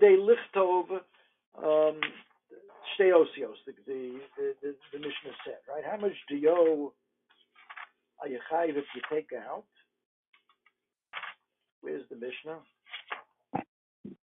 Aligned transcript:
they 0.00 0.16
lichtov 0.16 0.90
um, 1.58 2.00
the, 2.98 3.72
the, 3.86 4.54
the, 4.62 4.74
the, 4.92 4.98
Mishnah 4.98 5.36
said, 5.44 5.58
right? 5.68 5.84
How 5.84 5.98
much 6.00 6.14
do 6.28 6.36
you 6.36 6.92
are 8.22 8.28
you 8.28 8.38
chayiv 8.50 8.76
if 8.76 8.84
you 8.94 9.02
take 9.12 9.30
out? 9.34 9.64
Where's 11.82 12.02
the 12.08 12.16
Mishnah? 12.16 12.58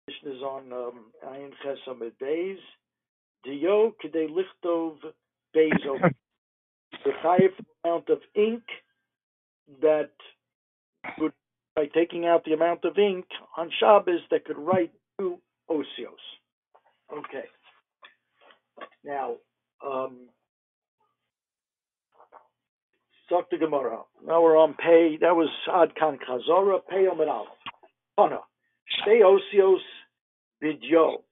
Mishnah 0.08 0.32
is 0.32 0.42
on 0.42 0.72
um, 0.72 1.06
Ayin 1.28 1.52
Chesam 1.66 2.00
Beis. 2.22 2.58
Dio 3.44 3.94
kidei 4.04 4.30
lichtov 4.30 4.96
bezo. 5.56 6.12
The 7.04 7.12
chayiv 7.24 7.52
amount 7.84 8.10
of 8.10 8.20
ink 8.36 8.64
that 9.82 10.12
would, 11.20 11.34
by 11.76 11.88
taking 11.88 12.26
out 12.26 12.46
the 12.46 12.54
amount 12.54 12.86
of 12.86 12.98
ink 12.98 13.26
on 13.58 13.70
Shabbos 13.80 14.22
that 14.32 14.46
could 14.46 14.58
write 14.58 14.92
two 15.20 15.40
osios. 15.74 16.24
Okay. 17.12 17.46
Now, 19.04 19.36
um, 19.86 20.30
Dr. 23.30 23.58
Gemara. 23.58 24.00
Now 24.26 24.42
we're 24.42 24.58
on 24.58 24.76
pay. 24.76 25.18
That 25.22 25.36
was 25.36 25.50
Ad 25.74 25.96
Kan 25.96 26.20
Chazora, 26.20 26.80
pay 26.90 27.08
Omer 27.08 27.28
Aleph. 27.28 27.48
Hana. 28.18 28.40
Stay 29.02 29.22
osios 29.24 29.80
bidyo. 30.64 31.24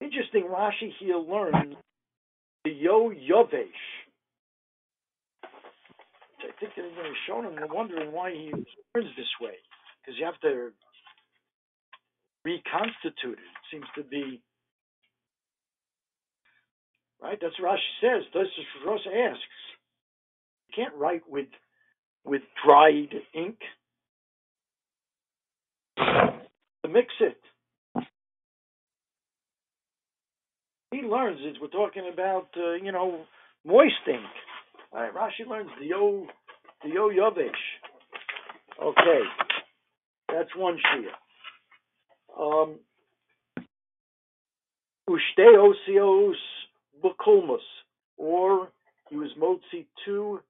Interesting, 0.00 0.44
Rashi 0.44 0.92
here 1.00 1.16
learns 1.16 1.74
the 2.64 2.70
yo 2.70 3.10
yovesh. 3.10 3.66
I 5.44 6.60
think 6.60 6.72
that 6.76 6.84
he's 6.84 7.16
shown 7.26 7.44
him, 7.44 7.56
they're 7.56 7.66
wondering 7.66 8.12
why 8.12 8.30
he 8.30 8.52
learns 8.94 9.10
this 9.16 9.26
way. 9.40 9.54
Because 10.00 10.18
you 10.18 10.24
have 10.24 10.40
to 10.40 10.70
reconstitute 12.44 13.38
it. 13.38 13.38
It 13.38 13.66
seems 13.72 13.86
to 13.96 14.02
be 14.02 14.42
right. 17.22 17.38
That's 17.40 17.54
what 17.60 17.72
Rashi 17.72 18.00
says. 18.00 18.24
Tosfos 18.34 18.86
Rosh 18.86 19.06
asks, 19.06 19.42
you 20.68 20.84
can't 20.84 20.94
write 20.94 21.22
with 21.28 21.48
with 22.24 22.42
dried 22.64 23.14
ink. 23.34 23.58
To 25.98 26.88
mix 26.88 27.08
it. 27.20 27.38
He 30.90 31.02
learns 31.02 31.40
it. 31.42 31.56
We're 31.60 31.68
talking 31.68 32.10
about 32.12 32.48
uh, 32.56 32.74
you 32.74 32.92
know 32.92 33.24
moist 33.64 33.94
ink. 34.08 34.20
All 34.92 35.00
right, 35.02 35.14
Rashi 35.14 35.46
learns 35.48 35.70
the 35.80 35.86
yo 35.86 36.26
the 36.82 36.90
yo 36.90 37.10
yovesh. 37.10 37.50
Okay, 38.82 39.20
that's 40.32 40.54
one 40.56 40.76
shia. 40.76 41.12
Um, 42.38 42.78
Ushte 45.08 45.38
osios 45.38 46.34
bukulmus, 47.02 47.64
or 48.18 48.68
he 49.08 49.16
was 49.16 49.30
motzi 49.40 49.86
two 50.04 50.40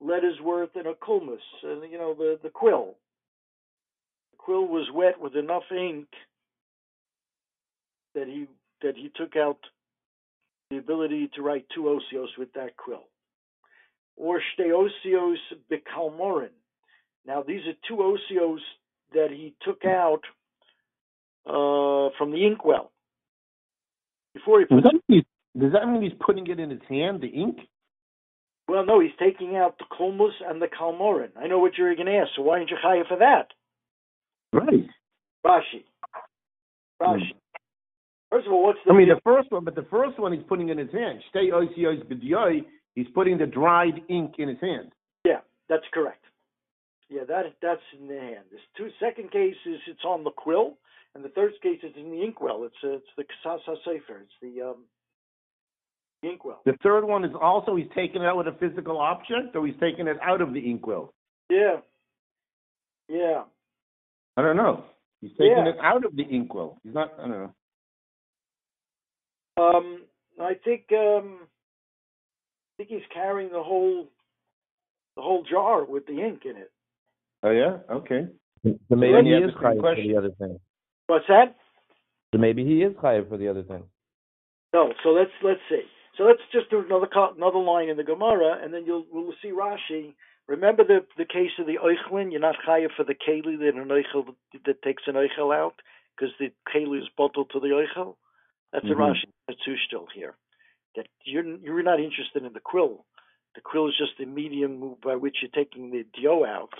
letters 0.00 0.40
worth 0.42 0.70
in 0.76 0.86
a 0.86 0.94
kulmus, 0.94 1.38
and 1.62 1.90
you 1.90 1.98
know 1.98 2.14
the 2.14 2.38
the 2.42 2.48
quill. 2.48 2.94
The 4.32 4.38
quill 4.38 4.66
was 4.66 4.88
wet 4.94 5.20
with 5.20 5.36
enough 5.36 5.64
ink 5.70 6.08
that 8.14 8.26
he 8.26 8.46
that 8.80 8.96
he 8.96 9.10
took 9.14 9.36
out 9.36 9.58
the 10.70 10.78
ability 10.78 11.30
to 11.34 11.42
write 11.42 11.66
two 11.74 11.82
osios 11.82 12.38
with 12.38 12.52
that 12.54 12.76
quill. 12.76 13.04
Or 14.16 14.40
shte 14.40 14.70
osios. 14.70 15.36
Now 17.26 17.42
these 17.42 17.60
are 17.66 17.74
two 17.86 17.96
osios 17.96 18.60
that 19.12 19.30
he 19.30 19.54
took 19.62 19.84
out 19.84 20.22
uh, 21.46 22.10
from 22.18 22.32
the 22.32 22.46
inkwell. 22.46 22.90
Before 24.34 24.60
he 24.60 24.66
puts 24.66 24.82
does, 24.82 24.92
that 24.92 25.00
mean, 25.08 25.24
does 25.58 25.72
that 25.72 25.86
mean 25.86 26.02
he's 26.02 26.18
putting 26.24 26.46
it 26.46 26.58
in 26.58 26.70
his 26.70 26.80
hand, 26.88 27.20
the 27.20 27.28
ink? 27.28 27.58
Well, 28.68 28.86
no, 28.86 29.00
he's 29.00 29.10
taking 29.18 29.56
out 29.56 29.76
the 29.78 29.84
kulmus 29.84 30.32
and 30.46 30.62
the 30.62 30.68
kalmorin. 30.68 31.30
I 31.36 31.46
know 31.46 31.58
what 31.58 31.76
you're 31.76 31.94
going 31.94 32.06
to 32.06 32.16
ask, 32.16 32.30
so 32.36 32.42
why 32.42 32.58
aren't 32.58 32.70
you 32.70 32.76
chaya 32.82 33.06
for 33.06 33.18
that? 33.18 33.48
Right. 34.52 34.88
Rashi. 35.44 35.84
Rashi. 37.00 37.32
First 38.30 38.46
of 38.46 38.52
all, 38.52 38.62
what's 38.62 38.78
the? 38.86 38.92
I 38.92 38.96
mean, 38.96 39.08
the 39.08 39.20
first 39.24 39.50
one, 39.50 39.64
but 39.64 39.74
the 39.74 39.86
first 39.90 40.18
one 40.18 40.32
he's 40.32 40.42
putting 40.48 40.70
in 40.70 40.78
his 40.78 40.90
hand. 40.90 41.18
Stay 41.28 41.50
osios 41.52 42.02
b'diyoi. 42.06 42.64
He's 42.94 43.08
putting 43.14 43.36
the 43.36 43.46
dried 43.46 44.00
ink 44.08 44.34
in 44.38 44.48
his 44.48 44.58
hand. 44.60 44.92
Yeah, 45.26 45.40
that's 45.68 45.84
correct. 45.92 46.24
Yeah, 47.12 47.24
that 47.28 47.44
that's 47.60 47.82
in 48.00 48.08
the 48.08 48.18
hand. 48.18 48.44
This 48.50 48.60
two 48.76 48.88
second 48.98 49.30
case 49.30 49.56
is 49.66 49.78
it's 49.86 50.04
on 50.04 50.24
the 50.24 50.30
quill, 50.30 50.78
and 51.14 51.22
the 51.22 51.28
third 51.28 51.52
case 51.62 51.80
is 51.82 51.92
in 51.96 52.10
the 52.10 52.22
inkwell. 52.22 52.64
It's 52.64 52.74
uh, 52.82 52.96
it's 52.96 53.06
the 53.18 53.24
Ksas 53.24 53.58
HaSefer. 53.68 54.22
It's 54.22 54.32
the 54.40 54.62
um, 54.62 54.84
inkwell. 56.22 56.62
The 56.64 56.76
third 56.82 57.04
one 57.04 57.24
is 57.24 57.32
also 57.38 57.76
he's 57.76 57.88
taking 57.94 58.22
it 58.22 58.24
out 58.24 58.38
with 58.38 58.46
a 58.48 58.56
physical 58.58 58.96
object, 58.98 59.54
or 59.54 59.66
he's 59.66 59.76
taking 59.78 60.06
it 60.06 60.16
out 60.22 60.40
of 60.40 60.54
the 60.54 60.70
inkwell. 60.70 61.12
Yeah. 61.50 61.76
Yeah. 63.08 63.42
I 64.38 64.42
don't 64.42 64.56
know. 64.56 64.84
He's 65.20 65.32
taking 65.32 65.48
Yeah. 65.48 65.68
it 65.68 65.76
out 65.82 66.06
of 66.06 66.16
the 66.16 66.22
inkwell. 66.22 66.78
He's 66.82 66.94
not. 66.94 67.12
I 67.18 67.28
don't 67.28 67.30
know. 67.30 67.54
Um, 69.58 70.02
I 70.40 70.54
think 70.64 70.84
um, 70.92 71.40
I 71.42 72.72
think 72.78 72.88
he's 72.88 73.06
carrying 73.12 73.52
the 73.52 73.62
whole 73.62 74.08
the 75.16 75.20
whole 75.22 75.42
jar 75.42 75.84
with 75.84 76.06
the 76.06 76.18
ink 76.18 76.46
in 76.46 76.56
it. 76.56 76.70
Oh 77.42 77.50
yeah. 77.50 77.78
Okay. 77.90 78.26
So 78.64 78.96
maybe 78.96 79.30
he 79.30 79.34
is 79.34 79.50
chayiv 79.52 79.80
for 79.80 79.96
the 79.96 80.16
other 80.16 80.30
thing. 80.38 80.58
What's 81.08 81.26
that? 81.28 81.56
So 82.32 82.38
maybe 82.38 82.64
he 82.64 82.82
is 82.82 82.92
chayiv 82.94 83.28
for 83.28 83.36
the 83.36 83.48
other 83.48 83.62
thing. 83.62 83.84
No. 84.72 84.92
So 85.02 85.10
let's 85.10 85.30
let's 85.42 85.60
see. 85.68 85.82
So 86.16 86.24
let's 86.24 86.40
just 86.52 86.70
do 86.70 86.80
another 86.84 87.08
another 87.36 87.58
line 87.58 87.88
in 87.88 87.96
the 87.96 88.04
Gemara, 88.04 88.58
and 88.62 88.72
then 88.72 88.84
you'll 88.86 89.06
we'll 89.10 89.34
see 89.42 89.50
Rashi. 89.50 90.14
Remember 90.48 90.84
the 90.84 91.04
the 91.18 91.24
case 91.24 91.50
of 91.58 91.66
the 91.66 91.78
oichlin. 91.82 92.30
You're 92.30 92.40
not 92.40 92.56
chayiv 92.66 92.88
for 92.96 93.04
the 93.04 93.14
keli 93.14 93.58
that 93.58 93.74
an 93.74 93.88
oichel 93.88 94.34
that 94.64 94.82
takes 94.82 95.02
an 95.06 95.14
oichel 95.14 95.54
out 95.54 95.74
because 96.16 96.32
the 96.38 96.52
keli 96.72 96.98
is 97.00 97.08
bottled 97.16 97.50
to 97.52 97.60
the 97.60 97.68
oichel. 97.68 98.16
That's 98.72 98.86
Mhm. 98.86 98.92
a 98.92 98.94
Rashi 98.94 99.24
too 99.64 99.76
still 99.86 100.06
here. 100.14 100.36
That 100.96 101.06
you're 101.24 101.44
you're 101.44 101.82
not 101.82 102.00
interested 102.00 102.44
in 102.44 102.52
the 102.52 102.60
quill. 102.60 103.04
The 103.54 103.60
quill 103.60 103.88
is 103.88 103.96
just 103.98 104.16
the 104.18 104.24
medium 104.24 104.96
by 105.02 105.16
which 105.16 105.38
you're 105.42 105.50
taking 105.50 105.90
the 105.90 106.04
dio 106.14 106.44
out, 106.44 106.72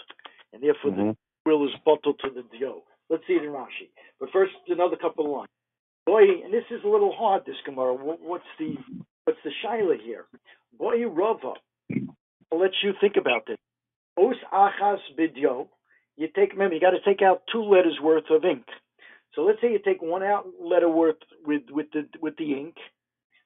and 0.52 0.62
therefore 0.62 0.90
the 0.90 1.02
Mhm. 1.02 1.16
quill 1.44 1.66
is 1.68 1.74
bottled 1.84 2.18
to 2.20 2.30
the 2.30 2.42
dio. 2.44 2.82
Let's 3.08 3.26
see 3.26 3.34
it 3.34 3.44
in 3.44 3.50
Rashi. 3.50 3.88
But 4.18 4.30
first, 4.30 4.54
another 4.68 4.96
couple 4.96 5.26
of 5.26 5.32
lines. 5.32 5.50
Boy, 6.06 6.42
and 6.42 6.52
this 6.52 6.64
is 6.70 6.82
a 6.84 6.88
little 6.88 7.12
hard. 7.12 7.44
This 7.44 7.60
Gemara. 7.64 7.94
What's 7.94 8.44
the 8.58 8.76
what's 9.24 9.42
the 9.42 9.50
shaila 9.62 10.00
here? 10.00 10.26
Boy, 10.72 11.06
Rava. 11.06 11.54
I'll 12.50 12.58
let 12.58 12.72
you 12.82 12.92
think 13.00 13.16
about 13.16 13.46
this. 13.46 13.58
Os 14.16 14.36
achas 14.52 15.00
bidyo. 15.16 15.68
You 16.16 16.28
take. 16.28 16.52
Remember, 16.52 16.74
you 16.74 16.80
got 16.80 16.90
to 16.90 17.00
take 17.00 17.22
out 17.22 17.46
two 17.46 17.62
letters 17.62 17.98
worth 18.00 18.30
of 18.30 18.44
ink. 18.44 18.66
So 19.34 19.42
let's 19.44 19.60
say 19.60 19.72
you 19.72 19.78
take 19.78 20.02
one 20.02 20.22
out 20.22 20.46
letter 20.60 20.88
worth 20.88 21.16
with 21.44 21.62
with 21.70 21.90
the 21.92 22.06
with 22.20 22.36
the 22.36 22.52
ink, 22.52 22.76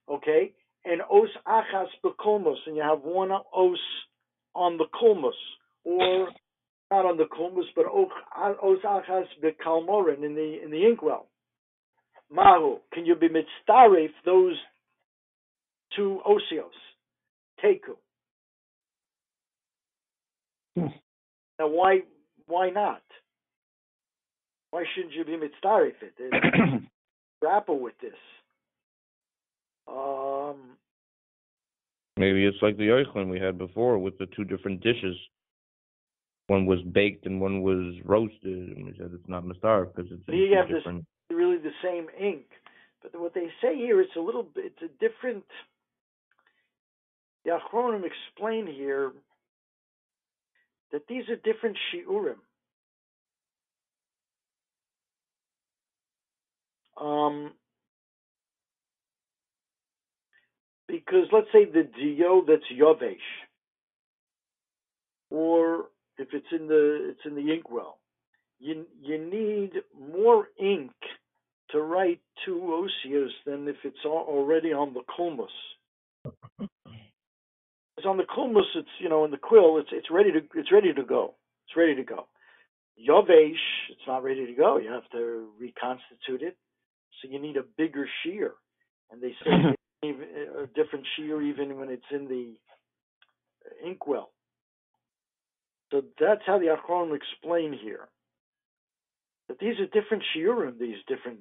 okay, 0.09 0.53
and 0.85 1.01
os 1.03 1.29
achas 1.47 1.89
bekolmos, 2.03 2.57
and 2.67 2.77
you 2.77 2.83
have 2.83 3.03
one 3.05 3.31
os 3.31 3.79
on 4.55 4.79
the 4.79 4.87
kolmos, 4.87 5.39
or 5.85 6.31
not 6.91 7.05
on 7.05 7.17
the 7.17 7.25
kolmos, 7.25 7.65
but 7.75 7.87
os 7.87 8.09
os 8.63 8.79
achas 8.85 9.27
bekalmorin 9.43 10.25
in 10.25 10.35
the 10.35 10.63
in 10.63 10.71
the 10.71 10.87
inkwell. 10.87 11.27
Mahu, 12.31 12.79
can 12.93 13.07
you 13.07 13.15
be 13.15 13.29
mitzaref 13.29 14.11
those 14.25 14.57
two 15.95 16.21
osios? 16.27 16.71
Teku. 17.65 17.97
Hmm. 20.77 20.87
Now, 21.59 21.69
why 21.69 22.01
why 22.47 22.71
not? 22.71 23.03
Why 24.71 24.85
shouldn't 24.95 25.15
you 25.15 25.25
be 25.25 25.33
mitzaref 25.37 25.95
it? 26.03 26.15
It- 26.19 26.83
grapple 27.41 27.79
with 27.81 27.95
this. 28.01 28.13
Um, 29.89 30.77
Maybe 32.17 32.47
it's 32.47 32.57
like 32.63 32.77
the 32.77 32.89
oichlin 32.89 33.31
we 33.31 33.39
had 33.39 33.59
before 33.59 33.99
with 33.99 34.17
the 34.19 34.27
two 34.35 34.45
different 34.45 34.83
dishes. 34.83 35.17
One 36.49 36.67
was 36.67 36.81
baked 36.93 37.27
and 37.27 37.41
one 37.41 37.63
was 37.63 37.97
roasted, 38.05 38.77
and 38.77 38.87
we 38.87 38.95
said 38.97 39.11
it's 39.13 39.29
not 39.29 39.45
mastar 39.45 39.87
because 39.87 40.11
it's 40.13 40.23
You 40.29 40.57
have 40.57 40.69
this- 40.69 40.85
really 41.31 41.57
the 41.57 41.75
same 41.83 42.09
ink, 42.17 42.47
but 43.03 43.15
what 43.17 43.35
they 43.35 43.53
say 43.61 43.77
here 43.77 44.01
it's 44.01 44.15
a 44.17 44.21
little 44.21 44.45
bit 44.45 44.67
it's 44.67 44.83
a 44.83 44.89
different. 44.99 45.45
The 47.45 47.59
Achronim 47.59 48.05
explain 48.05 48.67
here 48.67 49.13
that 50.93 51.07
these 51.09 51.29
are 51.29 51.37
different 51.37 51.77
shiurim. 51.93 52.39
Um, 56.97 57.53
because 60.87 61.27
let's 61.33 61.51
say 61.53 61.65
the 61.65 61.83
dio 61.83 62.43
that's 62.47 62.65
yovesh, 62.73 63.17
or 65.31 65.87
if 66.19 66.29
it's 66.33 66.47
in 66.53 66.69
the 66.69 67.11
it's 67.11 67.21
in 67.25 67.35
the 67.35 67.53
inkwell, 67.53 67.99
you 68.59 68.87
you 69.01 69.19
need 69.19 69.73
more 69.99 70.49
ink 70.59 70.93
to 71.71 71.81
write 71.81 72.21
two 72.45 72.87
osios 73.07 73.31
than 73.45 73.69
if 73.69 73.77
it's 73.85 74.05
already 74.05 74.73
on 74.73 74.95
the 74.95 75.03
kulmus. 75.19 75.49
It's 77.97 78.07
on 78.07 78.17
the 78.17 78.25
kulmus. 78.25 78.67
It's 78.75 78.89
you 78.99 79.09
know 79.09 79.25
in 79.25 79.31
the 79.31 79.37
quill. 79.37 79.79
It's 79.79 79.91
it's 79.93 80.11
ready 80.11 80.33
to 80.33 80.41
it's 80.55 80.73
ready 80.73 80.93
to 80.93 81.03
go. 81.03 81.35
It's 81.67 81.77
ready 81.77 81.95
to 81.97 82.05
go. 82.05 82.27
Yovesh, 82.99 83.53
it's 83.91 84.07
not 84.07 84.23
ready 84.23 84.47
to 84.47 84.55
go. 84.55 84.79
You 84.79 84.91
have 84.91 85.09
to 85.13 85.49
reconstitute 85.59 86.43
it. 86.43 86.57
So 87.21 87.29
you 87.31 87.39
need 87.41 87.57
a 87.57 87.65
bigger 87.77 88.09
shear. 88.23 88.53
And 89.11 89.23
they 89.23 89.35
say 89.45 89.51
a 90.09 90.67
different 90.69 91.07
shear 91.17 91.43
even 91.43 91.77
when 91.77 91.91
it's 91.91 92.03
in 92.11 92.27
the 92.29 92.55
inkwell. 93.87 94.31
So 95.93 96.03
that's 96.21 96.43
how 96.47 96.59
the 96.59 96.67
Achron 96.77 97.15
explain 97.17 97.73
here. 97.73 98.09
That 99.49 99.59
these 99.61 99.79
are 99.81 99.87
different 99.87 100.25
shiurim, 100.37 100.79
these 100.79 100.97
different 101.07 101.41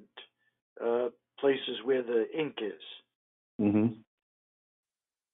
uh, 0.84 1.08
places 1.40 1.78
where 1.84 2.02
the 2.02 2.26
ink 2.38 2.56
is. 2.60 2.82
hmm 3.58 3.86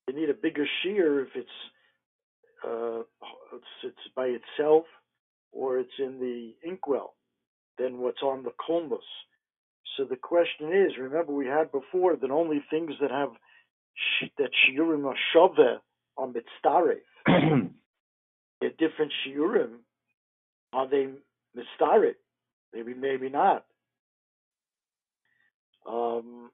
You 0.09 0.15
need 0.15 0.31
a 0.31 0.35
bigger 0.35 0.67
shear 0.83 1.23
if 1.23 1.29
it's 1.35 1.49
uh, 2.67 3.01
it's, 3.55 3.65
it's 3.85 4.15
by 4.17 4.27
itself 4.27 4.85
or 5.53 5.79
it's 5.79 5.99
in 5.99 6.19
the 6.21 6.55
inkwell 6.69 7.15
than 7.79 7.99
what's 7.99 8.23
on 8.23 8.43
the 8.43 8.53
colmus. 8.67 8.99
So 9.97 10.05
the 10.05 10.17
question 10.17 10.73
is, 10.73 10.93
remember 10.99 11.33
we 11.33 11.47
had 11.47 11.73
before 11.73 12.17
that 12.17 12.31
only 12.31 12.65
things 12.71 12.93
that 13.01 13.11
have 13.11 13.31
sh- 13.95 14.31
that 14.39 14.51
shiurim 14.67 15.07
are 15.07 15.17
shove 15.33 15.59
are 16.17 16.29
mitzdaref. 16.29 17.03
Different 18.71 19.13
shiurim. 19.27 19.79
Are 20.73 20.89
they 20.89 21.09
mitzdaref? 21.57 22.15
Maybe, 22.75 22.95
maybe 22.95 23.29
not. 23.29 23.65
Um, 25.87 26.51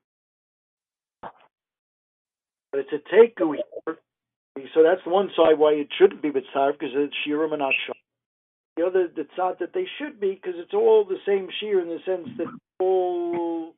but 1.23 2.81
it's 2.81 2.93
a 2.93 3.15
takeaway. 3.15 3.59
So 4.75 4.83
that's 4.83 5.01
one 5.07 5.31
side 5.37 5.59
why 5.59 5.73
it 5.73 5.89
shouldn't 5.99 6.23
be 6.23 6.31
mitzdaref 6.31 6.73
because 6.79 6.95
it's 6.95 7.15
shiurim 7.27 7.53
and 7.53 7.61
not 7.61 7.75
shove. 7.87 7.97
The 8.77 8.87
other, 8.87 9.09
it's 9.17 9.31
not 9.37 9.59
that 9.59 9.73
they 9.75 9.87
should 9.99 10.21
be 10.21 10.35
because 10.35 10.55
it's 10.57 10.75
all 10.75 11.05
the 11.05 11.19
same 11.27 11.49
shear 11.61 11.81
in 11.81 11.89
the 11.89 11.99
sense 12.07 12.29
that 12.39 12.47
all 12.79 13.75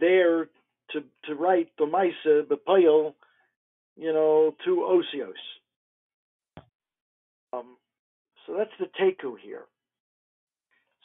there 0.00 0.48
to 0.90 1.02
to 1.24 1.34
write 1.34 1.70
the 1.78 1.86
Maisa 1.86 2.42
Bepayel, 2.44 3.14
you 3.96 4.12
know, 4.12 4.54
to 4.64 4.76
Osios. 4.76 5.32
So 8.46 8.54
that's 8.56 8.70
the 8.78 8.86
taku 8.98 9.36
here. 9.36 9.64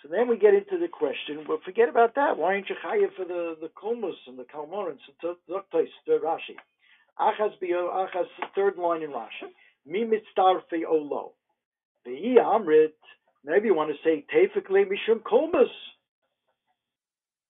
So 0.02 0.08
then 0.10 0.28
we 0.30 0.38
get 0.38 0.54
into 0.54 0.78
the 0.80 0.88
question. 0.88 1.46
Well, 1.48 1.60
forget 1.66 1.90
about 1.90 2.16
that. 2.16 2.38
Why 2.38 2.54
aren't 2.54 2.70
you 2.70 2.76
chayiv 2.86 3.16
for 3.16 3.26
the 3.26 3.56
the 3.60 3.70
kulmus 3.70 4.16
and 4.28 4.40
the 4.40 4.44
kalmorins? 4.44 5.00
So 5.22 5.36
Doktais, 5.50 5.90
the 6.08 6.20
Rashi. 6.24 6.56
Achaz 7.20 7.60
bio 7.60 8.08
third 8.56 8.78
line 8.78 9.04
in 9.04 9.10
Rashi. 9.10 9.52
Mi 9.86 10.06
mitzdarfe 10.06 10.86
olo. 10.88 11.34
The 12.06 12.38
amrit. 12.40 12.94
Maybe 13.44 13.68
you 13.68 13.76
want 13.76 13.92
to 13.92 13.98
say 14.04 14.26
tefikle 14.34 14.86
mishum 14.86 15.22
kulmus. 15.22 15.68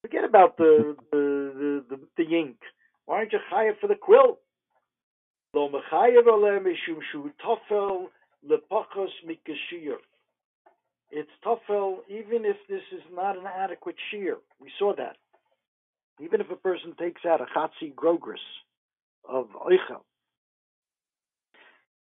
Forget 0.01 0.23
about 0.23 0.57
the 0.57 0.95
the, 1.11 1.83
the, 1.89 1.97
the, 1.97 1.99
the 2.17 2.35
ink. 2.35 2.57
Why 3.05 3.17
aren't 3.17 3.33
you 3.33 3.39
chayiv 3.51 3.79
for 3.79 3.87
the 3.87 3.95
quill? 3.95 4.39
Lo 5.53 5.69
mishum 5.69 6.99
shu 7.11 7.31
tofel 7.45 8.07
lepachos 8.47 9.09
mikashir. 9.27 9.97
It's 11.11 11.29
tofel 11.45 11.97
even 12.09 12.45
if 12.45 12.57
this 12.69 12.81
is 12.91 13.01
not 13.13 13.37
an 13.37 13.45
adequate 13.45 13.95
shear. 14.11 14.37
We 14.59 14.69
saw 14.77 14.93
that. 14.95 15.17
Even 16.19 16.41
if 16.41 16.51
a 16.51 16.55
person 16.55 16.93
takes 16.99 17.21
out 17.25 17.41
a 17.41 17.45
chatzi 17.45 17.95
grogris 17.95 18.39
of 19.27 19.47
oichel, 19.55 20.01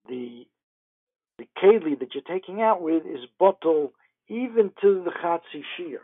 the 0.08 0.46
the 1.38 1.46
keli 1.58 1.98
that 1.98 2.14
you're 2.14 2.22
taking 2.22 2.62
out 2.62 2.80
with 2.80 3.04
is 3.04 3.20
bottle 3.38 3.92
even 4.28 4.70
to 4.80 5.02
the 5.04 5.10
chatzi 5.22 5.62
shear. 5.76 6.00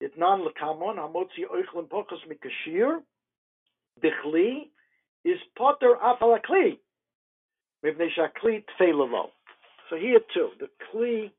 It 0.00 0.18
non 0.18 0.40
lekamon 0.40 0.96
hamotzi 0.96 1.44
oichlin 1.52 1.88
pochos 1.88 2.20
mikashir 2.28 3.00
bichli 4.02 4.68
is 5.24 5.38
potter 5.56 5.94
afalakli. 6.02 6.78
So 9.90 9.96
here 9.96 10.20
too, 10.32 10.48
the 10.58 10.68
kli 10.90 11.30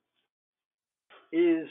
is 1.32 1.68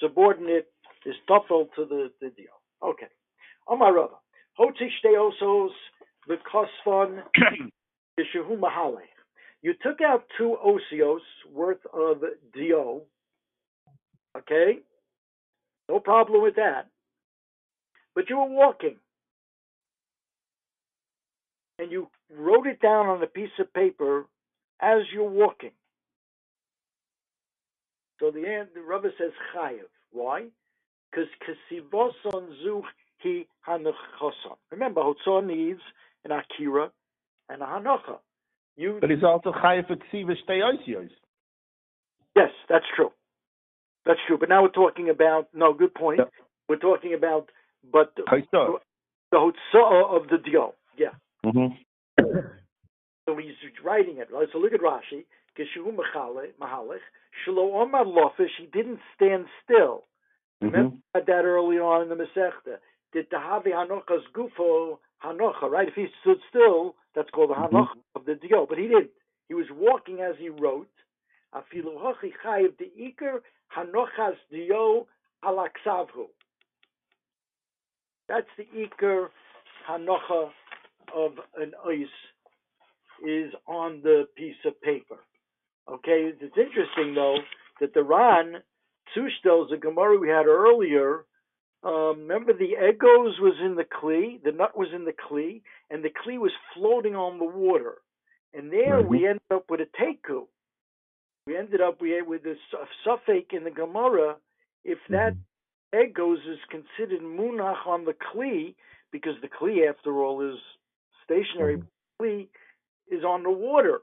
subordinate, 0.00 0.68
is 1.06 1.14
tofel 1.28 1.68
to 1.76 1.84
the, 1.86 2.10
the 2.20 2.28
deal. 2.30 2.60
Okay. 2.82 3.06
Omar 3.68 3.94
Rava. 3.94 4.16
Hotzi 4.60 4.88
osos 5.06 5.70
v'kosfon 6.28 7.22
yeshehu. 8.20 8.98
You 9.62 9.74
took 9.82 10.00
out 10.02 10.24
two 10.36 10.56
osios 10.64 11.20
worth 11.52 11.84
of 11.92 12.22
dio. 12.54 13.02
Okay? 14.36 14.78
No 15.88 16.00
problem 16.00 16.42
with 16.42 16.56
that. 16.56 16.88
But 18.14 18.28
you 18.28 18.36
were 18.36 18.48
walking. 18.48 18.96
And 21.78 21.90
you 21.90 22.08
wrote 22.34 22.66
it 22.66 22.80
down 22.80 23.06
on 23.06 23.22
a 23.22 23.26
piece 23.26 23.50
of 23.58 23.72
paper 23.72 24.26
as 24.80 25.02
you're 25.12 25.28
walking. 25.28 25.70
So 28.20 28.30
the, 28.30 28.40
an- 28.46 28.68
the 28.74 28.80
Rebbe 28.80 29.08
says 29.18 29.32
chayiv. 29.54 29.88
Why? 30.12 30.46
Because 31.10 31.28
kasivoson 31.46 32.48
zuch 32.64 32.82
he 33.18 33.46
hanochoson. 33.66 34.56
Remember, 34.70 35.02
hotzon 35.02 35.46
needs 35.46 35.80
an 36.24 36.30
akira 36.32 36.90
and 37.48 37.62
a 37.62 37.66
hanocha. 37.66 38.18
You 38.76 38.98
But 39.00 39.10
he's 39.10 39.22
also 39.24 39.52
chayiv 39.52 39.86
for 39.86 39.96
ksiva 39.96 40.34
stay 40.44 40.60
osios. 40.60 41.10
yes, 42.34 42.50
that's 42.68 42.84
true. 42.94 43.10
That's 44.04 44.20
true. 44.26 44.38
But 44.38 44.48
now 44.48 44.62
we're 44.62 44.68
talking 44.68 45.08
about 45.10 45.48
no 45.54 45.72
good 45.72 45.94
point. 45.94 46.18
Yep. 46.18 46.30
We're 46.68 46.76
talking 46.78 47.14
about 47.14 47.50
but 47.92 48.12
the, 48.16 48.22
the 49.30 49.36
hotzah 49.38 50.16
of 50.16 50.28
the 50.28 50.38
deal. 50.38 50.74
Yeah. 50.98 51.10
Mm-hmm. 51.44 51.74
So 53.26 53.36
he's 53.36 53.54
writing 53.84 54.18
it. 54.18 54.28
So 54.52 54.58
look 54.58 54.72
at 54.72 54.80
Rashi. 54.80 55.24
Kishu 55.58 55.84
mahalech 56.60 56.98
shelo 57.46 57.82
omar 57.82 58.04
lofish. 58.04 58.54
He 58.58 58.66
didn't 58.66 59.00
stand 59.14 59.46
still. 59.64 60.04
Remember 60.60 60.96
I 61.14 61.18
had 61.18 61.26
that 61.26 61.44
early 61.44 61.76
on 61.78 62.02
in 62.02 62.08
the 62.08 62.14
Masechta. 62.14 62.78
Did 63.12 63.30
Tahavi 63.30 63.68
Hanochas 63.68 64.22
Gufo 64.34 64.98
Hanocha, 65.24 65.70
right? 65.70 65.88
If 65.88 65.94
he 65.94 66.06
stood 66.20 66.38
still, 66.48 66.94
that's 67.14 67.30
called 67.30 67.50
the 67.50 67.54
Mhm. 67.54 67.70
Hanocha 67.70 67.98
of 68.14 68.24
the 68.26 68.34
Dio. 68.34 68.66
But 68.66 68.78
he 68.78 68.88
didn't. 68.88 69.10
He 69.48 69.54
was 69.54 69.70
walking 69.70 70.20
as 70.20 70.36
he 70.38 70.48
wrote. 70.48 70.88
Afilu 71.54 71.96
Hochi 71.96 72.32
Chayiv 72.44 72.76
the 72.76 72.90
Iker 72.98 73.42
Hanochas 73.74 74.36
Dio 74.50 75.08
Alaksavhu. 75.42 76.28
That's 78.28 78.50
the 78.56 78.64
Iker 78.66 79.30
Hanocha 79.88 80.52
of 81.14 81.38
an 81.56 81.74
ice 81.84 82.08
is 83.24 83.52
on 83.66 84.00
the 84.02 84.28
piece 84.36 84.56
of 84.64 84.80
paper. 84.80 85.16
Okay, 85.88 86.32
it's 86.40 86.56
interesting 86.56 87.14
though 87.14 87.38
that 87.80 87.94
the 87.94 88.02
Ran 88.02 88.62
Tushtel, 89.14 89.68
the 89.70 89.76
Gemara 89.76 90.18
we 90.18 90.28
had 90.28 90.46
earlier, 90.46 91.24
um, 91.84 92.26
remember 92.26 92.52
the 92.52 92.74
egos 92.88 93.38
was 93.40 93.54
in 93.64 93.76
the 93.76 93.84
kli, 93.84 94.42
the 94.42 94.50
nut 94.50 94.76
was 94.76 94.88
in 94.92 95.04
the 95.04 95.12
kli, 95.12 95.62
and 95.90 96.02
the 96.02 96.10
kli 96.10 96.38
was 96.38 96.52
floating 96.74 97.14
on 97.14 97.38
the 97.38 97.44
water. 97.44 97.98
And 98.52 98.72
there 98.72 99.00
Mhm. 99.00 99.08
we 99.08 99.26
ended 99.26 99.42
up 99.52 99.70
with 99.70 99.80
a 99.80 99.86
teku. 99.86 100.48
We 101.46 101.56
ended 101.56 101.80
up 101.80 102.00
we 102.00 102.20
with 102.22 102.44
a 102.46 102.56
su- 102.70 102.86
suffix 103.04 103.52
in 103.52 103.62
the 103.62 103.70
Gemara 103.70 104.36
if 104.84 104.98
that 105.10 105.36
egos 105.94 106.40
is 106.46 106.58
considered 106.70 107.20
munach 107.20 107.86
on 107.86 108.04
the 108.04 108.14
kli, 108.14 108.74
because 109.12 109.40
the 109.40 109.48
kli, 109.48 109.88
after 109.88 110.22
all, 110.22 110.40
is 110.40 110.58
stationary. 111.24 111.78
Kli 112.20 112.48
is 113.10 113.24
on 113.24 113.42
the 113.42 113.50
water. 113.50 114.00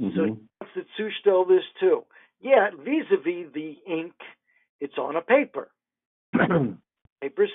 Mm-hmm. 0.00 0.34
What's 0.58 0.72
the 0.74 0.84
Tushtel 0.98 1.48
this 1.48 1.64
too? 1.80 2.04
Yeah, 2.40 2.70
vis-a-vis 2.70 3.52
the 3.52 3.76
ink, 3.86 4.14
it's 4.80 4.96
on 4.96 5.16
a 5.16 5.22
paper. 5.22 5.70
Paper's 7.20 7.50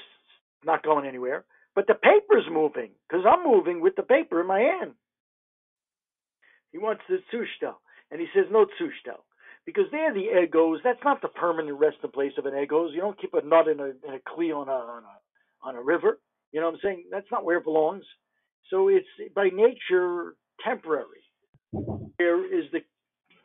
not 0.66 0.84
going 0.84 1.06
anywhere, 1.06 1.46
but 1.74 1.88
the 1.88 1.94
paper's 1.94 2.46
moving 2.52 2.92
because 3.08 3.26
I'm 3.26 3.50
moving 3.50 3.80
with 3.80 3.96
the 3.96 4.04
paper 4.04 4.42
in 4.42 4.48
my 4.48 4.60
hand. 4.60 4.92
He 6.74 6.80
wants 6.80 7.04
the 7.08 7.20
Tushtel, 7.32 7.76
and 8.12 8.20
he 8.20 8.28
says 8.36 8.46
no 8.52 8.66
Tushtel 8.66 9.22
because 9.66 9.86
there 9.92 10.14
the 10.14 10.44
egos. 10.44 10.80
That's 10.84 11.04
not 11.04 11.22
the 11.22 11.28
permanent 11.30 11.80
resting 11.80 12.12
place 12.12 12.34
of 12.38 12.46
an 12.46 12.58
egos. 12.62 12.92
You 12.94 13.02
don't 13.02 13.20
keep 13.20 13.34
a 13.34 13.46
nut 13.46 13.68
in 13.68 13.80
a, 13.80 13.86
in 13.86 14.16
a 14.16 14.20
kli 14.20 14.54
on 14.54 14.68
a, 14.68 14.72
on 14.72 15.04
a 15.04 15.68
on 15.68 15.76
a 15.76 15.82
river. 15.82 16.20
You 16.52 16.60
know 16.60 16.68
what 16.68 16.76
I'm 16.76 16.80
saying? 16.84 17.06
That's 17.12 17.32
not 17.32 17.46
where 17.46 17.58
it 17.58 17.64
belongs. 17.64 18.04
So 18.70 18.90
it's 18.90 19.08
by 19.36 19.50
nature 19.50 20.36
temporary. 20.66 21.24
There 22.20 22.44
is 22.46 22.66
the 22.72 22.82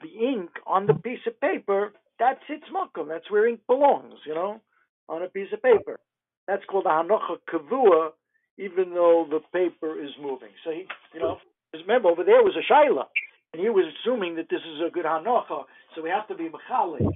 the 0.02 0.10
ink 0.28 0.50
on 0.66 0.86
the 0.86 0.94
piece 0.94 1.20
of 1.26 1.40
paper. 1.40 1.92
That's 2.18 2.40
its 2.48 2.64
makom. 2.74 3.08
That's 3.08 3.30
where 3.30 3.48
ink 3.48 3.60
belongs. 3.68 4.14
You 4.26 4.34
know. 4.34 4.60
on 5.08 5.22
a 5.22 5.28
piece 5.28 5.52
of 5.52 5.62
paper. 5.62 6.00
That's 6.48 6.64
called 6.66 6.86
a 6.86 6.90
hanocha 6.90 7.38
kavua, 7.52 8.10
even 8.58 8.94
though 8.94 9.26
the 9.30 9.40
paper 9.52 10.02
is 10.02 10.10
moving. 10.22 10.50
So 10.64 10.70
he, 10.72 10.86
you 11.14 11.20
know, 11.20 11.38
remember 11.74 12.08
over 12.10 12.24
there 12.24 12.42
was 12.42 12.56
a 12.56 12.72
shaila, 12.72 13.06
and 13.52 13.62
he 13.62 13.68
was 13.70 13.86
assuming 14.00 14.36
that 14.36 14.48
this 14.50 14.60
is 14.60 14.82
a 14.86 14.90
good 14.90 15.04
hanocha, 15.06 15.64
so 15.94 16.02
we 16.02 16.10
have 16.10 16.28
to 16.28 16.36
be 16.36 16.48
mechalik. 16.50 17.12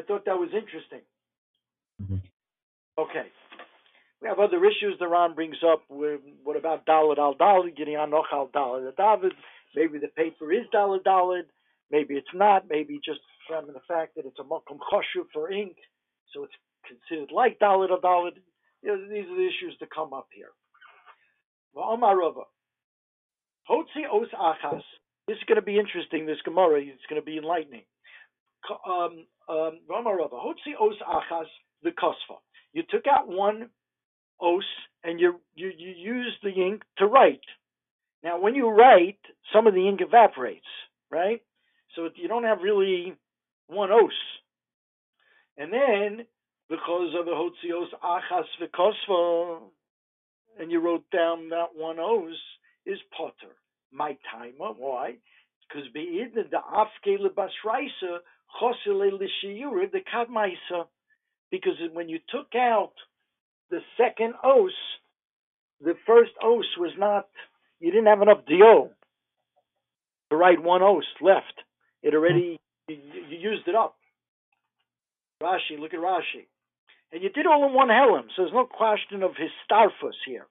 I 0.00 0.02
thought 0.04 0.24
that 0.26 0.38
was 0.38 0.50
interesting. 0.54 1.02
Mhm. 2.02 2.22
Okay. 2.98 3.26
We 4.22 4.28
have 4.28 4.38
other 4.38 4.62
issues 4.64 4.98
the 4.98 5.08
Ran 5.08 5.34
brings 5.34 5.56
up. 5.66 5.82
What 5.88 6.56
about 6.56 6.84
Dalit 6.86 7.18
al 7.18 7.34
Dalit, 7.34 7.76
getting 7.76 7.94
Anoch 7.94 8.32
al 8.32 8.48
Dalit 8.48 8.92
al 8.98 9.16
David? 9.16 9.32
Maybe 9.74 9.98
the 9.98 10.08
paper 10.08 10.52
is 10.52 10.66
Dalit 10.74 11.04
Dalit, 11.04 11.44
maybe 11.90 12.14
it's 12.14 12.34
not, 12.34 12.64
maybe 12.68 13.00
just 13.04 13.20
from 13.48 13.68
the 13.68 13.80
fact 13.88 14.16
that 14.16 14.26
it's 14.26 14.38
a 14.38 14.42
Mokum 14.42 14.78
Choshu 14.92 15.24
for 15.32 15.50
ink, 15.50 15.76
so 16.34 16.44
it's 16.44 16.52
considered 16.86 17.30
like 17.32 17.58
Dalit 17.58 17.90
al 17.90 18.00
Dalit. 18.00 18.36
You 18.82 18.96
know, 18.96 19.08
these 19.08 19.24
are 19.30 19.36
the 19.36 19.46
issues 19.46 19.76
that 19.80 19.90
come 19.94 20.12
up 20.12 20.28
here. 20.32 20.50
V'omar 21.74 22.16
Rava. 22.16 22.42
Hotzi 23.68 24.04
os 24.10 24.28
achas. 24.38 24.82
This 25.28 25.36
is 25.36 25.44
going 25.46 25.56
to 25.56 25.62
be 25.62 25.78
interesting, 25.78 26.26
this 26.26 26.40
Gemara. 26.44 26.80
It's 26.80 27.06
going 27.08 27.20
to 27.20 27.24
be 27.24 27.38
enlightening. 27.38 27.84
Ko- 28.66 28.80
Um, 28.84 29.26
um. 29.48 29.80
Hotzi 29.88 30.74
os 30.78 30.96
achas 31.08 31.46
the 31.82 31.90
kosfa. 31.90 32.38
You 32.72 32.82
took 32.90 33.06
out 33.06 33.28
one 33.28 33.70
os 34.40 34.64
and 35.04 35.20
you, 35.20 35.40
you 35.54 35.70
you 35.76 35.92
use 35.96 36.36
the 36.42 36.50
ink 36.50 36.82
to 36.98 37.06
write. 37.06 37.40
Now, 38.22 38.40
when 38.40 38.54
you 38.54 38.68
write, 38.68 39.18
some 39.52 39.66
of 39.66 39.74
the 39.74 39.88
ink 39.88 40.00
evaporates, 40.02 40.66
right? 41.10 41.42
So 41.96 42.08
you 42.14 42.28
don't 42.28 42.44
have 42.44 42.58
really 42.62 43.14
one 43.66 43.90
os. 43.90 44.12
And 45.56 45.72
then 45.72 46.26
because 46.68 47.14
of 47.18 47.26
the 47.26 47.32
hotzios 47.32 47.88
achas 48.04 48.44
v'kosva, 48.60 49.60
and 50.58 50.70
you 50.70 50.80
wrote 50.80 51.04
down 51.10 51.48
that 51.50 51.68
one 51.74 51.98
os 51.98 52.36
is 52.86 52.98
potter. 53.16 53.54
My 53.92 54.16
timer, 54.30 54.70
uh, 54.70 54.72
why? 54.76 55.14
Because 55.68 55.88
be'idna 55.92 56.44
the 56.50 56.58
afke 56.58 57.18
lebasraisa 57.18 58.18
chosele 58.60 59.12
l'shiyura 59.12 59.90
the 59.90 60.00
kadmaisa. 60.12 60.86
Because 61.50 61.74
when 61.92 62.08
you 62.08 62.20
took 62.28 62.54
out 62.54 62.92
the 63.70 63.80
second 63.96 64.34
os, 64.44 64.72
the 65.80 65.94
first 66.06 66.32
os 66.42 66.66
was 66.78 66.92
not, 66.98 67.28
you 67.80 67.90
didn't 67.90 68.06
have 68.06 68.22
enough 68.22 68.44
dio 68.46 68.90
to 70.30 70.36
write 70.36 70.62
one 70.62 70.82
os 70.82 71.04
left. 71.20 71.54
It 72.02 72.14
already, 72.14 72.58
you, 72.88 72.96
you 73.28 73.38
used 73.38 73.68
it 73.68 73.74
up. 73.74 73.96
Rashi, 75.42 75.78
look 75.78 75.94
at 75.94 76.00
Rashi. 76.00 76.46
And 77.12 77.22
you 77.22 77.30
did 77.30 77.46
all 77.46 77.66
in 77.66 77.74
one 77.74 77.88
helim, 77.88 78.28
so 78.36 78.42
there's 78.42 78.52
no 78.52 78.66
question 78.66 79.22
of 79.22 79.32
his 79.36 79.50
starfus 79.68 80.14
here. 80.26 80.46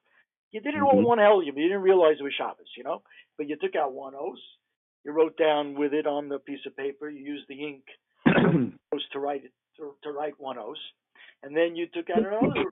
You 0.52 0.60
did 0.60 0.74
it 0.74 0.82
all 0.82 0.98
in 0.98 1.04
Mhm. 1.04 1.08
one 1.08 1.18
helim, 1.18 1.46
you 1.46 1.52
didn't 1.52 1.82
realize 1.82 2.16
it 2.18 2.22
was 2.24 2.34
Shabbos, 2.34 2.68
you 2.76 2.84
know? 2.84 3.02
But 3.38 3.48
you 3.48 3.56
took 3.56 3.76
out 3.76 3.92
one 3.92 4.14
os, 4.14 4.38
you 5.04 5.12
wrote 5.12 5.36
down 5.38 5.74
with 5.74 5.94
it 5.94 6.06
on 6.06 6.28
the 6.28 6.38
piece 6.38 6.64
of 6.66 6.76
paper, 6.76 7.08
you 7.08 7.24
used 7.24 7.48
the 7.48 7.62
ink 7.64 7.84
to 8.26 9.18
write 9.18 9.44
it, 9.44 9.52
to, 9.78 9.94
to 10.02 10.10
write 10.12 10.38
one 10.38 10.58
os, 10.58 10.78
and 11.42 11.56
then 11.56 11.76
you 11.76 11.86
took 11.86 12.10
out 12.10 12.18
another 12.18 12.70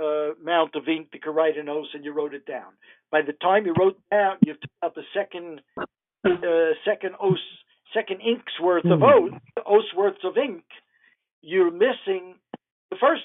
uh, 0.00 0.34
amount 0.40 0.74
of 0.76 0.88
ink 0.88 1.08
could 1.22 1.34
write 1.34 1.56
an 1.56 1.68
os, 1.68 1.86
and 1.94 2.04
you 2.04 2.12
wrote 2.12 2.34
it 2.34 2.46
down. 2.46 2.72
By 3.10 3.22
the 3.22 3.32
time 3.34 3.66
you 3.66 3.74
wrote 3.78 3.98
down, 4.10 4.36
you 4.44 4.54
took 4.54 4.70
out 4.84 4.94
the 4.94 5.02
second 5.14 5.60
uh, 5.78 6.72
second 6.84 7.14
os, 7.20 7.38
second 7.94 8.20
ink's 8.20 8.60
worth 8.60 8.84
of 8.84 9.02
os, 9.02 9.30
os 9.66 9.84
worth 9.96 10.22
of 10.24 10.36
ink. 10.36 10.64
You're 11.42 11.70
missing 11.70 12.34
the 12.90 12.96
first 13.00 13.24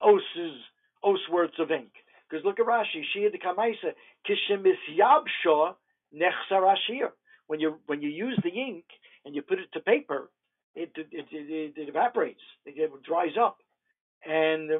os's 0.00 0.56
os 1.02 1.20
worths 1.30 1.58
of 1.58 1.70
ink. 1.70 1.90
Because 2.28 2.44
look 2.44 2.60
at 2.60 2.66
Rashi, 2.66 3.02
she 3.12 3.20
Shia 3.20 3.32
de 3.32 3.38
Kamaisa, 3.38 3.94
Kishemis 4.28 4.76
Yabsha 4.98 5.74
Nechsa 6.14 6.52
Rashir. 6.52 7.10
When 7.46 7.60
you 7.60 7.78
when 7.86 8.02
you 8.02 8.10
use 8.10 8.38
the 8.42 8.50
ink 8.50 8.84
and 9.24 9.34
you 9.34 9.42
put 9.42 9.58
it 9.58 9.72
to 9.72 9.80
paper, 9.80 10.30
it 10.74 10.90
it, 10.96 11.06
it, 11.12 11.26
it, 11.32 11.72
it 11.76 11.88
evaporates. 11.88 12.42
It, 12.66 12.74
it 12.76 12.90
dries 13.02 13.36
up. 13.40 13.58
And 14.26 14.70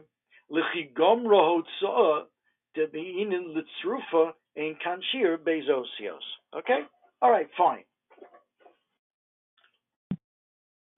Lichigom 0.50 1.24
Rohotsa 1.24 2.24
to 2.76 2.86
be 2.92 3.20
in 3.22 3.54
Litzrufa 3.54 4.32
in 4.56 4.76
Kanshir 4.84 5.36
Bezosios. 5.38 6.20
Okay? 6.56 6.80
All 7.22 7.30
right, 7.30 7.48
fine. 7.56 7.84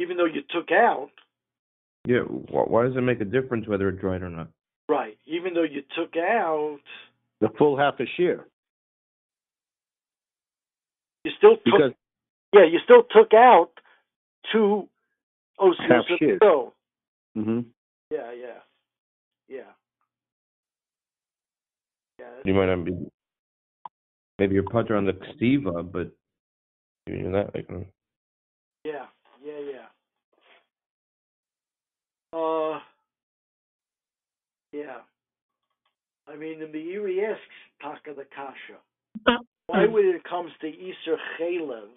Even 0.01 0.17
though 0.17 0.25
you 0.27 0.43
took 0.51 0.71
out, 0.73 1.11
Yeah, 2.07 2.21
wh- 2.21 2.71
why 2.71 2.85
does 2.87 2.97
it 2.97 3.01
make 3.03 3.21
a 3.21 3.25
difference 3.25 3.67
whether 3.69 3.89
it 3.89 4.01
dried 4.01 4.23
or 4.23 4.31
not? 4.31 4.49
right, 4.89 5.17
even 5.27 5.55
though 5.55 5.63
you 5.63 5.83
took 5.97 6.17
out, 6.17 6.79
the 7.41 7.49
full 7.59 7.77
half 7.79 8.01
a 8.01 8.05
share. 8.17 8.47
you 11.25 11.31
still 11.39 11.57
took 11.57 11.65
Because 11.65 11.93
Yeah, 12.53 12.65
you 12.65 12.79
still 12.85 13.05
took 13.05 13.33
out 13.35 13.71
two 14.53 14.89
OCs 15.61 15.89
Half 15.89 16.05
of 16.11 16.19
shares. 16.19 16.39
dough. 16.41 16.73
hmm 17.35 17.61
Yeah, 18.11 18.33
yeah, 18.33 18.61
yeah. 19.49 19.61
Yeah, 22.19 22.27
You 22.45 22.55
might 22.55 22.67
not 22.67 22.85
be. 22.85 22.93
Maybe 24.39 24.55
you're 24.55 24.65
putter 24.65 24.97
on 24.97 25.05
the 25.05 25.13
Stiva, 25.13 25.91
but 25.91 26.11
you 27.07 27.23
know 27.23 27.33
that, 27.33 27.55
like, 27.55 27.69
mm. 27.69 27.85
yeah, 28.85 29.07
yeah, 29.45 29.59
yeah. 29.73 29.87
Uh, 32.39 32.79
yeah. 34.73 34.99
I 36.27 36.37
mean, 36.37 36.61
the 36.61 36.67
Meiri 36.67 37.29
asks 37.29 37.43
Taka 37.83 38.15
the 38.17 38.25
Kasha. 38.35 38.79
Why 39.67 39.87
when 39.87 40.07
it 40.07 40.25
comes 40.25 40.51
to 40.63 40.67
Easter 40.67 41.17
Chalev, 41.39 41.89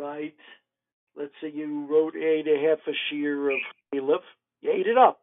right? 0.00 0.34
Let's 1.16 1.32
say 1.40 1.50
you 1.52 1.86
wrote 1.90 2.14
ate 2.14 2.46
a 2.46 2.68
half 2.68 2.78
a 2.86 2.92
shear 3.08 3.50
of 3.50 3.58
Chalev, 3.94 4.20
you 4.62 4.70
ate 4.72 4.86
it 4.86 4.98
up. 4.98 5.20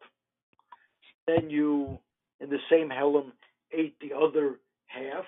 Then 1.26 1.50
you, 1.50 1.98
in 2.40 2.50
the 2.50 2.58
same 2.70 2.88
Helam, 2.90 3.32
ate 3.72 3.96
the 4.00 4.14
other 4.16 4.58
half. 4.86 5.24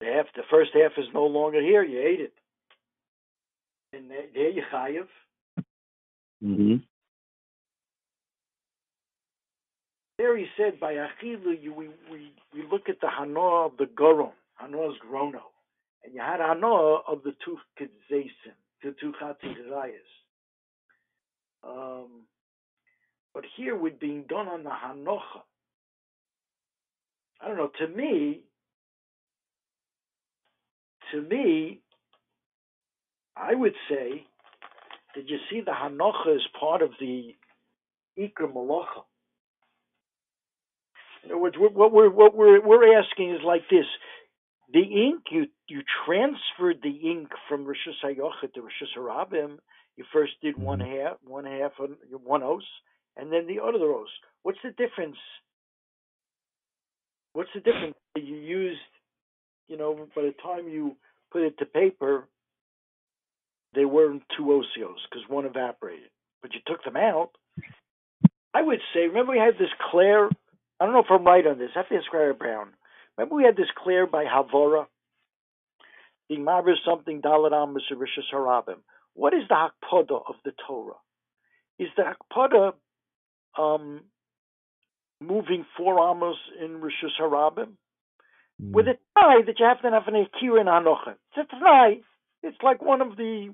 The 0.00 0.06
half, 0.06 0.26
the 0.34 0.42
first 0.50 0.70
half 0.74 0.92
is 0.98 1.06
no 1.14 1.24
longer 1.24 1.60
here. 1.60 1.84
You 1.84 2.00
ate 2.00 2.20
it, 2.20 2.34
and 3.92 4.10
there 4.10 4.50
you 4.50 4.62
chayev. 4.72 5.06
hmm 6.42 6.76
There 10.18 10.36
he 10.36 10.46
said 10.56 10.78
by 10.78 10.94
Achilu, 10.94 11.60
you 11.60 11.72
we, 11.72 11.88
we 12.10 12.32
we 12.54 12.62
look 12.70 12.88
at 12.88 13.00
the 13.00 13.08
hanoah 13.08 13.66
of 13.66 13.76
the 13.76 13.86
goron, 13.86 14.32
hanoah's 14.54 14.96
grono, 15.04 15.40
and 16.04 16.14
you 16.14 16.20
had 16.20 16.40
hanoah 16.40 17.00
of 17.08 17.22
the 17.22 17.34
two 17.44 17.58
kedzesim, 17.80 18.54
the 18.82 18.94
two 19.00 19.12
chatzizayas. 19.20 20.10
Um, 21.64 22.22
but 23.34 23.44
here 23.56 23.76
with 23.76 23.98
being 23.98 24.24
done 24.28 24.48
on 24.48 24.64
the 24.64 24.70
hanocha, 24.70 25.42
I 27.40 27.48
don't 27.48 27.56
know. 27.56 27.70
To 27.80 27.88
me, 27.88 28.40
to 31.12 31.20
me, 31.20 31.80
I 33.36 33.54
would 33.54 33.74
say, 33.88 34.24
did 35.14 35.28
you 35.28 35.38
see 35.50 35.60
the 35.60 35.72
hanocha 35.72 36.36
is 36.36 36.42
part 36.58 36.82
of 36.82 36.90
the 37.00 37.34
ikr 38.18 38.52
malacha? 38.52 39.04
In 41.24 41.30
other 41.30 41.38
words, 41.38 41.56
what 41.58 41.92
we're 41.92 42.10
what 42.10 42.36
we're 42.36 42.60
we're 42.60 42.98
asking 42.98 43.30
is 43.30 43.40
like 43.44 43.62
this: 43.70 43.86
the 44.72 44.80
ink 44.80 45.24
you 45.30 45.46
you 45.68 45.82
transferred 46.04 46.80
the 46.82 47.10
ink 47.10 47.28
from 47.48 47.64
Rosh 47.64 47.76
Hashanah 48.04 48.52
to 48.54 48.62
Rosh 48.62 48.82
Hashanah. 48.96 49.58
You 49.96 50.04
first 50.12 50.32
did 50.42 50.56
one 50.56 50.78
mm-hmm. 50.80 51.06
half, 51.06 51.16
one 51.24 51.44
half, 51.44 51.72
one 52.24 52.42
os, 52.42 52.62
and 53.16 53.32
then 53.32 53.46
the 53.46 53.62
other 53.62 53.92
os. 53.92 54.08
What's 54.42 54.58
the 54.64 54.70
difference? 54.70 55.16
What's 57.32 57.50
the 57.54 57.60
difference? 57.60 57.94
You 58.16 58.36
used, 58.36 58.80
you 59.68 59.76
know, 59.76 60.06
by 60.14 60.22
the 60.22 60.34
time 60.42 60.68
you 60.68 60.96
put 61.30 61.42
it 61.42 61.58
to 61.58 61.66
paper, 61.66 62.28
they 63.74 63.84
weren't 63.84 64.22
two 64.36 64.44
osios 64.44 65.00
because 65.10 65.28
one 65.28 65.46
evaporated, 65.46 66.10
but 66.42 66.52
you 66.52 66.60
took 66.66 66.84
them 66.84 66.96
out. 66.96 67.30
I 68.54 68.60
would 68.60 68.80
say, 68.92 69.06
remember 69.06 69.32
we 69.32 69.38
had 69.38 69.54
this 69.54 69.72
Claire. 69.90 70.28
I 70.78 70.84
don't 70.84 70.92
know 70.92 71.00
if 71.00 71.10
I'm 71.10 71.24
right 71.24 71.46
on 71.46 71.58
this. 71.58 71.70
I 71.74 71.82
to 71.82 71.94
ask 71.94 72.04
Squire 72.06 72.34
Brown. 72.34 72.68
Remember 73.16 73.36
we 73.36 73.44
had 73.44 73.56
this 73.56 73.70
Claire 73.82 74.06
by 74.06 74.24
Havora? 74.24 74.86
The 76.28 76.36
Maver 76.36 76.74
something 76.86 77.20
Rishis 77.96 78.24
Harabim. 78.32 78.78
What 79.14 79.32
is 79.34 79.42
the 79.48 79.54
Hakpada 79.54 80.22
of 80.28 80.34
the 80.44 80.52
Torah? 80.66 80.94
Is 81.78 81.88
the 81.96 82.02
Hakpada 82.02 82.74
um, 83.58 84.02
moving 85.20 85.64
four 85.76 85.98
Amos 86.10 86.36
in 86.62 86.80
Rishis 86.80 87.12
Harabim? 87.20 87.72
With 88.60 88.86
a 88.86 88.94
tie 89.18 89.42
that 89.44 89.58
you 89.58 89.66
have 89.66 89.82
to 89.82 89.90
have 89.90 90.06
an 90.06 90.14
Akira 90.14 90.60
in 90.60 90.66
Hanocha. 90.68 91.16
It's 91.36 91.50
a 91.52 91.58
tie. 91.58 92.00
It's 92.44 92.58
like 92.62 92.80
one 92.80 93.00
of 93.00 93.16
the, 93.16 93.52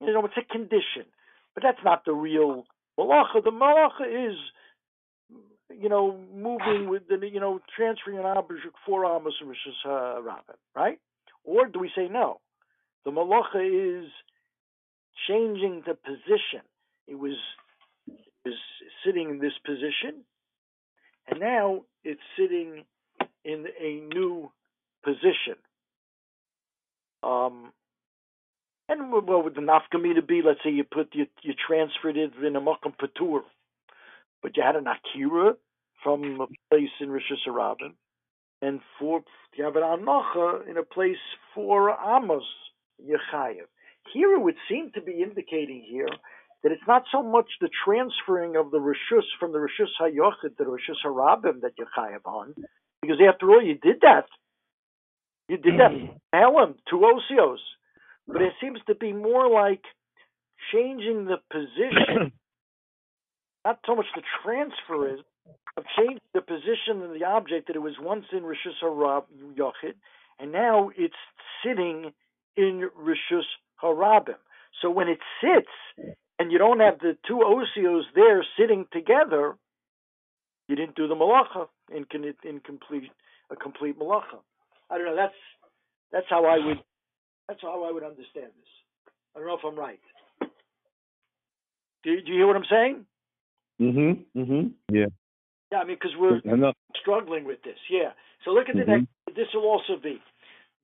you 0.00 0.12
know, 0.12 0.24
it's 0.24 0.34
a 0.36 0.52
condition, 0.52 1.06
but 1.54 1.62
that's 1.62 1.78
not 1.84 2.04
the 2.04 2.12
real 2.12 2.64
malacha. 2.98 3.44
The 3.44 3.50
malacha 3.50 4.30
is, 4.30 4.36
you 5.70 5.88
know, 5.88 6.18
moving 6.34 6.88
with 6.88 7.06
the, 7.08 7.18
you 7.28 7.38
know, 7.38 7.60
transferring 7.76 8.18
an 8.18 8.24
object 8.24 8.74
four 8.84 9.04
amos 9.04 9.34
and 9.40 9.50
rishus 9.50 9.86
harabim, 9.86 10.56
right? 10.74 10.98
Or 11.44 11.66
do 11.66 11.78
we 11.78 11.90
say 11.94 12.08
no? 12.10 12.40
The 13.04 13.12
malacha 13.12 14.02
is 14.04 14.10
changing 15.28 15.82
the 15.86 15.94
position. 15.94 16.62
It 17.06 17.18
was 17.18 17.36
is 18.44 18.54
sitting 19.04 19.30
in 19.30 19.38
this 19.38 19.52
position, 19.64 20.24
and 21.28 21.40
now 21.40 21.82
it's 22.04 22.20
sitting 22.38 22.84
in 23.44 23.66
a 23.80 24.14
new 24.14 24.50
position. 25.04 25.56
Um, 27.22 27.72
and 28.88 29.12
what 29.12 29.44
would 29.44 29.54
the 29.54 29.60
nafkamina 29.60 30.26
be? 30.26 30.42
Let's 30.44 30.60
say 30.64 30.70
you 30.70 30.84
put 30.84 31.14
you, 31.14 31.26
you 31.42 31.54
transferred 31.54 32.16
it 32.16 32.32
in 32.44 32.56
a 32.56 32.60
makam 32.60 32.94
patur, 33.00 33.42
but 34.42 34.56
you 34.56 34.62
had 34.62 34.76
an 34.76 34.86
akira 34.86 35.54
from 36.02 36.40
a 36.40 36.46
place 36.70 36.90
in 37.00 37.10
Rosh 37.10 37.30
and 38.62 38.80
for 38.98 39.22
you 39.56 39.64
have 39.64 39.76
an 39.76 39.82
anacha 39.82 40.68
in 40.68 40.76
a 40.76 40.82
place 40.82 41.16
for 41.54 41.90
Amos 41.90 42.44
Yechayev. 43.02 43.66
Here 44.12 44.34
it 44.34 44.40
would 44.40 44.56
seem 44.68 44.90
to 44.94 45.00
be 45.00 45.22
indicating 45.22 45.84
here 45.88 46.08
that 46.62 46.72
it's 46.72 46.82
not 46.86 47.04
so 47.10 47.22
much 47.22 47.46
the 47.60 47.70
transferring 47.84 48.56
of 48.56 48.70
the 48.70 48.78
Rishus 48.78 49.24
from 49.38 49.52
the 49.52 49.58
Rishus 49.58 49.88
HaYochid 50.00 50.56
to 50.56 50.64
the 50.64 50.64
Rishus 50.64 50.96
HaRabim 51.04 51.62
that 51.62 51.72
you're 51.78 51.88
chayav 51.96 52.26
on, 52.26 52.54
because 53.00 53.16
after 53.26 53.50
all, 53.50 53.62
you 53.62 53.74
did 53.74 54.00
that. 54.02 54.26
You 55.48 55.56
did 55.56 55.80
that, 55.80 55.90
mm-hmm. 55.90 56.16
Alan, 56.32 56.74
to 56.90 56.96
osios. 56.96 57.58
But 58.28 58.42
it 58.42 58.52
seems 58.60 58.78
to 58.86 58.94
be 58.94 59.12
more 59.12 59.50
like 59.50 59.82
changing 60.72 61.24
the 61.24 61.38
position, 61.50 62.32
not 63.64 63.80
so 63.86 63.96
much 63.96 64.06
the 64.14 64.22
transfer 64.44 65.14
is, 65.14 65.20
of 65.76 65.84
changing 65.98 66.20
the 66.34 66.42
position 66.42 67.02
of 67.02 67.18
the 67.18 67.24
object 67.24 67.66
that 67.68 67.76
it 67.76 67.80
was 67.80 67.94
once 68.00 68.26
in 68.32 68.42
Rishus 68.42 68.78
HaYochid, 68.82 69.94
and 70.38 70.52
now 70.52 70.90
it's 70.96 71.14
sitting 71.64 72.12
in 72.56 72.88
Rishus 72.98 73.44
HaRabim. 73.82 74.36
So 74.82 74.90
when 74.90 75.08
it 75.08 75.18
sits, 75.42 76.16
and 76.40 76.50
you 76.50 76.56
don't 76.58 76.80
have 76.80 76.98
the 77.00 77.18
two 77.28 77.40
osios 77.44 78.04
there 78.14 78.42
sitting 78.58 78.86
together, 78.92 79.56
you 80.68 80.74
didn't 80.74 80.96
do 80.96 81.06
the 81.06 81.14
malacha 81.14 81.68
in, 81.94 82.06
in 82.48 82.60
complete 82.60 83.10
a 83.50 83.56
complete 83.56 83.98
malacha. 83.98 84.40
I 84.88 84.96
don't 84.96 85.06
know. 85.06 85.16
That's 85.16 85.34
that's 86.10 86.26
how 86.30 86.46
I 86.46 86.64
would 86.64 86.78
that's 87.46 87.60
how 87.60 87.84
I 87.84 87.92
would 87.92 88.02
understand 88.02 88.46
this. 88.56 88.72
I 89.36 89.38
don't 89.38 89.48
know 89.48 89.58
if 89.58 89.64
I'm 89.64 89.78
right. 89.78 90.00
Do, 92.02 92.20
do 92.22 92.32
you 92.32 92.38
hear 92.38 92.46
what 92.46 92.56
I'm 92.56 92.70
saying? 92.70 93.04
Mm-hmm. 93.78 94.40
Mm-hmm. 94.40 94.94
Yeah. 94.94 95.06
Yeah, 95.70 95.78
I 95.78 95.84
mean, 95.84 95.98
because 96.00 96.16
we're 96.18 96.40
struggling 96.96 97.44
with 97.44 97.62
this. 97.62 97.76
Yeah. 97.90 98.12
So 98.44 98.52
look 98.52 98.68
at 98.70 98.76
the 98.76 98.82
Mhm. 98.82 98.86
next. 98.86 99.36
This 99.36 99.48
will 99.52 99.68
also 99.68 99.96
be 99.96 100.22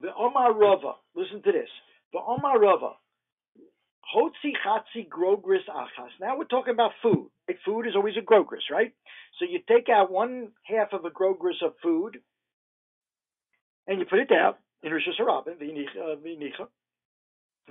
the 0.01 0.15
Omar 0.15 0.53
Rava. 0.53 0.97
Listen 1.15 1.41
to 1.43 1.53
this. 1.53 1.71
The 2.13 2.19
Omar 2.21 2.59
Rava. 2.59 2.93
Hotzi 4.15 4.53
chatzi 4.65 5.09
grogris 5.09 5.63
achas. 5.69 6.11
Now 6.21 6.37
we're 6.39 6.45
talking 6.45 6.75
about 6.75 6.93
food. 7.03 7.29
Right? 7.49 7.59
Food 7.65 7.87
is 7.87 7.97
always 7.97 8.17
a 8.17 8.23
grogris, 8.23 8.65
right? 8.71 8.93
So 9.39 9.45
you 9.49 9.61
take 9.69 9.89
out 9.89 10.11
one 10.11 10.49
half 10.65 10.93
of 10.93 11.05
a 11.05 11.11
grogris 11.11 11.57
of 11.63 11.73
food, 11.83 12.19
and 13.87 13.99
you 13.99 14.07
put 14.07 14.21
it 14.21 14.29
down 14.29 14.55
in 14.83 14.93
Rosh 14.93 15.03
Hashanah, 15.09 15.61
v'nicha. 15.61 16.69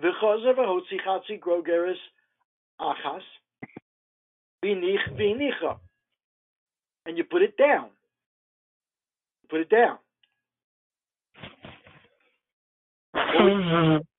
V'chazer 0.01 0.55
v'hotzi 0.55 0.99
chatzi 1.07 1.39
grogris 1.39 1.97
achas. 2.79 3.21
V'nich 4.63 5.09
v'nicha. 5.13 5.77
And 7.05 7.17
you 7.17 7.23
put 7.23 7.41
it 7.43 7.55
down. 7.57 7.89
Put 9.49 9.61
it 9.61 9.69
down. 9.69 9.99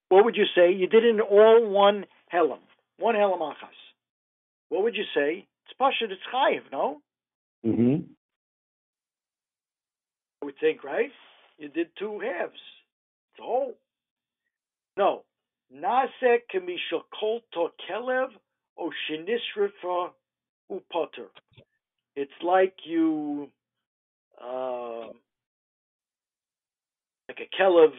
what 0.09 0.25
would 0.25 0.37
you 0.37 0.45
say? 0.55 0.73
You 0.73 0.87
did 0.87 1.05
it 1.05 1.11
in 1.11 1.21
all 1.21 1.69
one 1.69 2.05
helam, 2.33 2.59
one 2.99 3.15
helam 3.15 3.41
achas. 3.41 3.79
What 4.69 4.83
would 4.83 4.97
you 4.97 5.05
say? 5.15 5.47
It's 5.65 5.75
pashut, 5.81 6.11
it's 6.11 6.23
chayiv, 6.33 6.71
no? 6.73 7.01
Mm-hmm. 7.65 8.03
I 10.43 10.45
would 10.45 10.55
think, 10.61 10.85
right? 10.85 11.11
You 11.59 11.69
did 11.69 11.89
two 11.99 12.21
halves. 12.21 12.53
It's 13.33 13.41
whole. 13.41 13.75
No. 14.97 15.23
Nase 15.75 16.39
kamishal 16.55 17.03
kol 17.19 17.41
to 17.55 17.69
kelev 17.91 18.29
o 18.79 18.91
shinisrifa 19.11 20.11
upotter. 20.71 21.29
It's 22.15 22.31
like 22.43 22.75
you, 22.85 23.49
uh, 24.43 25.09
like 27.29 27.41
a 27.41 27.63
kelev 27.63 27.93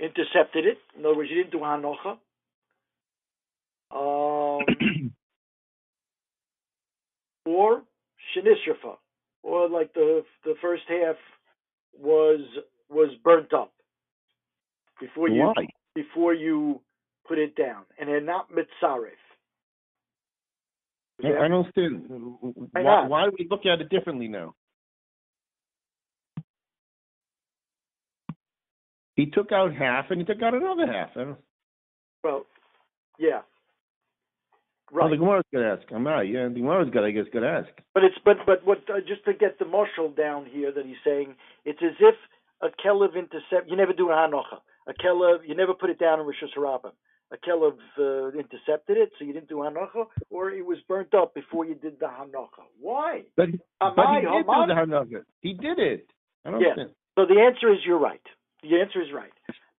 intercepted 0.00 0.64
it. 0.64 0.78
In 0.96 1.04
other 1.04 1.16
words, 1.16 1.30
you 1.30 1.36
didn't 1.36 1.52
do 1.52 1.58
hanocha. 1.58 2.18
Um, 3.90 4.60
or 7.46 7.82
shenisrafa, 8.36 8.96
or 9.42 9.68
like 9.68 9.92
the 9.94 10.24
the 10.44 10.54
first 10.60 10.82
half 10.88 11.16
was 11.98 12.40
was 12.90 13.10
burnt 13.24 13.52
up 13.52 13.72
before 15.00 15.28
you 15.28 15.42
Why? 15.42 15.66
before 15.94 16.34
you 16.34 16.80
put 17.26 17.38
it 17.38 17.56
down, 17.56 17.84
and 17.98 18.08
they're 18.08 18.20
not 18.20 18.50
mitzaref. 18.50 19.10
I 21.24 21.28
I 21.28 21.48
don't 21.48 21.52
understand. 21.52 22.04
Why 22.72 22.82
Why, 22.82 23.06
why 23.06 23.24
do 23.24 23.32
we 23.38 23.46
look 23.50 23.66
at 23.66 23.80
it 23.80 23.88
differently 23.88 24.28
now? 24.28 24.54
He 29.16 29.26
took 29.26 29.50
out 29.50 29.74
half 29.74 30.10
and 30.10 30.20
he 30.20 30.24
took 30.24 30.40
out 30.42 30.54
another 30.54 30.86
half. 30.86 31.10
Well, 32.22 32.46
yeah, 33.18 33.40
Well, 34.90 35.04
right. 35.04 35.10
the 35.10 35.16
Gemara's 35.16 35.44
got 35.52 35.60
to 35.60 35.66
ask. 35.66 35.92
I'm 35.92 36.06
right. 36.06 36.28
Yeah, 36.28 36.48
the 36.48 36.54
Gemara's 36.54 36.90
got, 36.90 37.04
I 37.04 37.10
guess, 37.10 37.24
got 37.32 37.40
to 37.40 37.48
ask. 37.48 37.68
But 37.94 38.04
it's 38.04 38.16
but 38.24 38.38
but 38.46 38.64
what 38.64 38.78
uh, 38.88 39.00
just 39.06 39.24
to 39.26 39.34
get 39.34 39.58
the 39.58 39.64
marshal 39.64 40.10
down 40.10 40.46
here 40.46 40.72
that 40.72 40.86
he's 40.86 40.96
saying, 41.04 41.34
it's 41.64 41.80
as 41.82 41.96
if 42.00 42.14
a 42.62 42.68
kelev 42.84 43.14
intercept. 43.14 43.68
You 43.68 43.76
never 43.76 43.92
do 43.92 44.10
a 44.10 44.14
hanocha. 44.14 44.58
A 44.86 44.94
kelev, 44.94 45.46
you 45.46 45.54
never 45.54 45.74
put 45.74 45.90
it 45.90 45.98
down 45.98 46.20
in 46.20 46.26
rishus 46.26 46.56
harabim. 46.56 46.92
A 47.30 47.36
kelev 47.36 47.76
uh, 47.98 48.28
intercepted 48.38 48.96
it, 48.96 49.10
so 49.18 49.24
you 49.24 49.34
didn't 49.34 49.50
do 49.50 49.56
hanocha, 49.56 50.06
or 50.30 50.50
it 50.50 50.64
was 50.64 50.78
burnt 50.88 51.12
up 51.12 51.34
before 51.34 51.66
you 51.66 51.74
did 51.74 52.00
the 52.00 52.06
hanocha. 52.06 52.64
Why? 52.80 53.22
But, 53.36 53.50
but 53.78 53.96
Amai, 53.96 54.20
he 54.20 54.26
did 54.26 54.46
do 54.46 54.66
the 54.66 54.74
Hanaga. 54.74 55.22
He 55.42 55.52
did 55.52 55.78
it. 55.78 56.06
I 56.46 56.50
don't 56.50 56.60
Yeah. 56.60 56.68
understand. 56.68 56.90
So 57.18 57.26
the 57.26 57.40
answer 57.40 57.70
is 57.72 57.80
you're 57.84 57.98
right. 57.98 58.22
The 58.62 58.80
answer 58.80 59.02
is 59.02 59.08
right. 59.12 59.32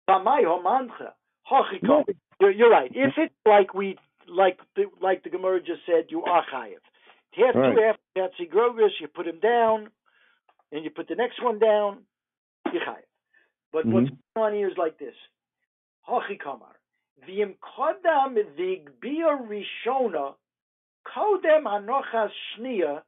Bamai 0.08 0.44
homancha, 0.44 1.14
hachiko. 1.52 1.82
No. 1.84 2.06
You're, 2.40 2.52
you're 2.52 2.70
right. 2.70 2.92
If 2.94 3.14
it's 3.18 3.34
like 3.46 3.74
we 3.74 3.98
like 4.30 4.60
the 4.76 4.86
like 5.02 5.24
the 5.24 5.30
Gemara 5.30 5.60
just 5.62 5.82
said, 5.86 6.06
you 6.10 6.24
are 6.24 6.46
chayiv. 6.54 6.80
Half 7.34 7.56
Right. 7.56 7.76
two 7.76 7.94
Patsy 8.16 8.48
Grogus, 8.48 9.00
you 9.00 9.08
put 9.08 9.28
him 9.28 9.40
down, 9.40 9.90
and 10.72 10.84
you 10.84 10.90
put 10.90 11.08
the 11.08 11.16
next 11.16 11.42
one 11.44 11.60
down, 11.60 12.06
you 12.72 12.80
chayiv. 12.80 13.04
But 13.72 13.86
Mhm. 13.86 13.92
what's 13.92 14.10
going 14.36 14.48
on 14.48 14.54
here 14.54 14.70
is 14.70 14.78
like 14.78 14.98
this. 14.98 15.16
Hachikamar. 16.08 16.76
V'im 17.28 17.58
kodam 17.60 18.36
v'gbia 18.56 19.38
rishona 19.48 20.36
kodem 21.06 21.64
hanochas 21.64 22.32
shnia 22.58 23.04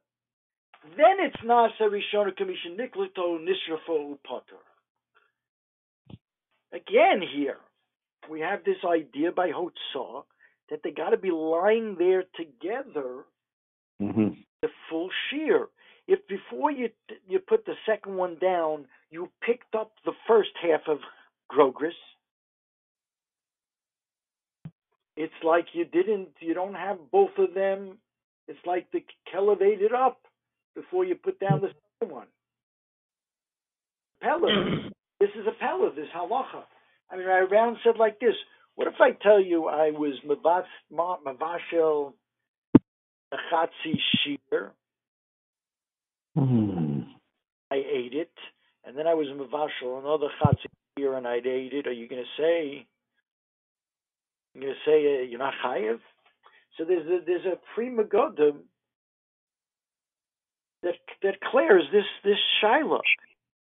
then 0.96 1.20
it's 1.20 1.36
nasa 1.36 1.82
rishona 1.82 2.36
commission 2.36 2.76
niklito 2.76 3.38
nisrafo 3.38 4.18
upater. 4.18 4.58
Again 6.72 7.22
here, 7.22 7.60
we 8.28 8.40
have 8.40 8.64
this 8.64 8.78
idea 8.84 9.30
by 9.30 9.50
Hotzah 9.50 10.24
that 10.70 10.80
they 10.82 10.90
got 10.90 11.10
to 11.10 11.16
be 11.16 11.30
lying 11.30 11.96
there 11.98 12.24
together 12.36 13.24
Mm-hmm. 14.00 14.30
the 14.62 14.68
full 14.90 15.10
shear. 15.30 15.68
If 16.08 16.26
before 16.26 16.72
you 16.72 16.88
you 17.28 17.38
put 17.38 17.64
the 17.66 17.74
second 17.86 18.16
one 18.16 18.36
down, 18.40 18.86
you 19.10 19.28
picked 19.46 19.76
up 19.76 19.92
the 20.04 20.12
first 20.26 20.50
half 20.60 20.80
of 20.88 20.98
Grogris, 21.48 21.94
it's 25.16 25.32
like 25.44 25.66
you 25.72 25.84
didn't. 25.84 26.30
You 26.40 26.54
don't 26.54 26.74
have 26.74 26.98
both 27.10 27.30
of 27.38 27.54
them. 27.54 27.98
It's 28.48 28.58
like 28.66 28.90
the 28.92 29.04
elevated 29.34 29.92
up 29.92 30.22
before 30.74 31.04
you 31.04 31.14
put 31.14 31.38
down 31.38 31.60
the 31.60 31.68
second 32.00 32.14
one. 32.14 32.26
Pella. 34.20 34.48
this 35.20 35.30
is 35.38 35.46
a 35.46 35.52
Pella. 35.60 35.92
This 35.94 36.08
halacha. 36.16 36.64
I 37.10 37.16
mean, 37.16 37.28
I 37.28 37.38
around 37.38 37.76
said 37.84 37.96
like 37.98 38.18
this. 38.20 38.34
What 38.76 38.88
if 38.88 38.94
I 39.00 39.12
tell 39.12 39.40
you 39.40 39.68
I 39.68 39.90
was 39.90 40.14
mavas- 40.26 40.64
ma- 40.90 41.18
mavashel 41.26 42.14
a 43.32 43.36
chatzi 43.52 43.96
shear? 44.24 44.72
Mm-hmm. 46.38 47.02
I 47.70 47.76
ate 47.76 48.14
it, 48.14 48.32
and 48.84 48.96
then 48.96 49.06
I 49.06 49.14
was 49.14 49.28
mavashel 49.28 50.00
another 50.00 50.28
chatzi 50.42 50.66
shear 50.98 51.14
and 51.16 51.26
I 51.26 51.36
ate 51.36 51.72
it. 51.72 51.86
Are 51.86 51.92
you 51.92 52.08
going 52.08 52.22
to 52.24 52.42
say 52.42 52.86
You 54.54 54.72
say 54.86 55.20
uh, 55.20 55.22
you're 55.24 55.38
not 55.38 55.54
chayiv. 55.64 56.00
So 56.78 56.84
there's 56.84 57.06
a, 57.06 57.24
there's 57.24 57.46
a 57.46 57.58
pre 57.74 57.90
megodim 57.90 58.62
that 60.82 60.94
that 61.22 61.40
clears 61.50 61.84
this 61.92 62.04
this 62.24 62.38
shiloh 62.60 63.00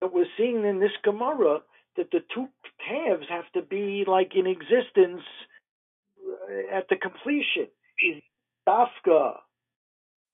that 0.01 0.13
we're 0.13 0.27
seeing 0.37 0.65
in 0.65 0.81
this 0.81 0.93
Gemara 1.05 1.61
that 1.97 2.11
the 2.11 2.21
two 2.35 2.47
calves 2.87 3.27
have 3.29 3.51
to 3.55 3.63
be 3.63 4.05
like 4.07 4.33
in 4.35 4.47
existence 4.47 5.23
uh, 6.27 6.77
at 6.77 6.89
the 6.89 6.97
completion. 6.97 7.69
Is 8.03 8.23
dafka 8.69 9.37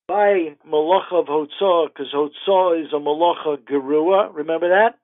by 0.08 0.56
malacha 0.68 1.20
of 1.20 1.26
hotzah 1.26 1.88
because 1.88 2.12
hotzah 2.12 2.84
is 2.84 2.92
a 2.92 2.96
malacha 2.96 3.58
gerua. 3.58 4.34
Remember 4.34 4.68
that? 4.68 4.98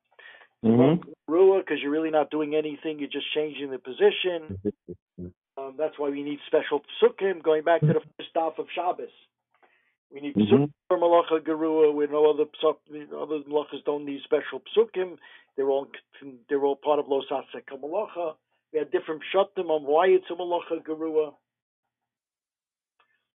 Mm-hmm. 0.64 1.08
Gerua 1.30 1.60
because 1.60 1.78
you're 1.80 1.92
really 1.92 2.10
not 2.10 2.30
doing 2.30 2.54
anything. 2.54 2.98
You're 2.98 3.08
just 3.08 3.32
changing 3.34 3.70
the 3.70 3.78
position. 3.78 4.58
Um, 5.56 5.74
that's 5.76 5.98
why 5.98 6.10
we 6.10 6.22
need 6.22 6.38
special 6.46 6.82
psukim. 7.02 7.42
Going 7.42 7.64
back 7.64 7.80
to 7.80 7.86
the 7.86 7.94
first 7.94 8.34
daf 8.36 8.58
of 8.58 8.66
Shabbos, 8.74 9.08
we 10.10 10.20
need 10.20 10.34
Mhm. 10.34 10.48
psukim 10.48 10.72
for 10.88 10.98
malacha 10.98 11.40
gerua. 11.40 11.92
Where 11.92 12.08
no 12.08 12.30
other 12.30 12.46
psuk, 12.46 12.78
other 13.12 13.40
malachas 13.40 13.84
don't 13.84 14.04
need 14.04 14.22
special 14.22 14.60
psukim. 14.60 15.18
They're 15.56 15.70
all 15.70 15.88
they're 16.48 16.64
all 16.64 16.76
part 16.76 16.98
of 16.98 17.08
lo 17.08 17.22
sasek 17.22 17.64
malacha. 17.66 18.36
We 18.72 18.78
had 18.78 18.90
different 18.90 19.22
shatim 19.32 19.70
on 19.70 19.84
why 19.84 20.08
it's 20.08 20.30
a 20.30 20.34
malacha 20.34 20.82
gerua. 20.82 21.34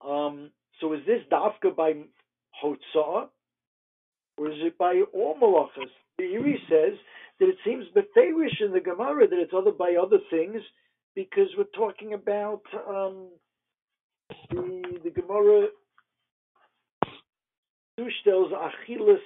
Um, 0.02 0.52
so 0.80 0.94
is 0.94 1.06
this 1.06 1.24
dafka 1.32 1.76
by 1.76 1.94
hotzah, 2.64 3.30
or 4.38 4.52
is 4.52 4.62
it 4.62 4.78
by 4.78 5.02
all 5.14 5.36
malachas? 5.36 5.92
The 6.18 6.24
Meiri 6.24 6.58
says 6.70 6.98
that 7.40 7.50
it 7.50 7.58
seems 7.66 7.86
beferish 7.90 8.62
in 8.62 8.72
the 8.72 8.80
Gemara 8.80 9.28
that 9.28 9.40
it's 9.40 9.54
other 9.54 9.72
by 9.72 9.96
other 9.96 10.20
things 10.30 10.62
because 11.16 11.50
we're 11.58 11.64
talking 11.76 12.14
about 12.14 12.62
um, 12.88 13.30
the 14.52 15.00
the 15.04 15.10
Gemara 15.10 15.68
tells 18.24 18.52
achilas 18.52 19.20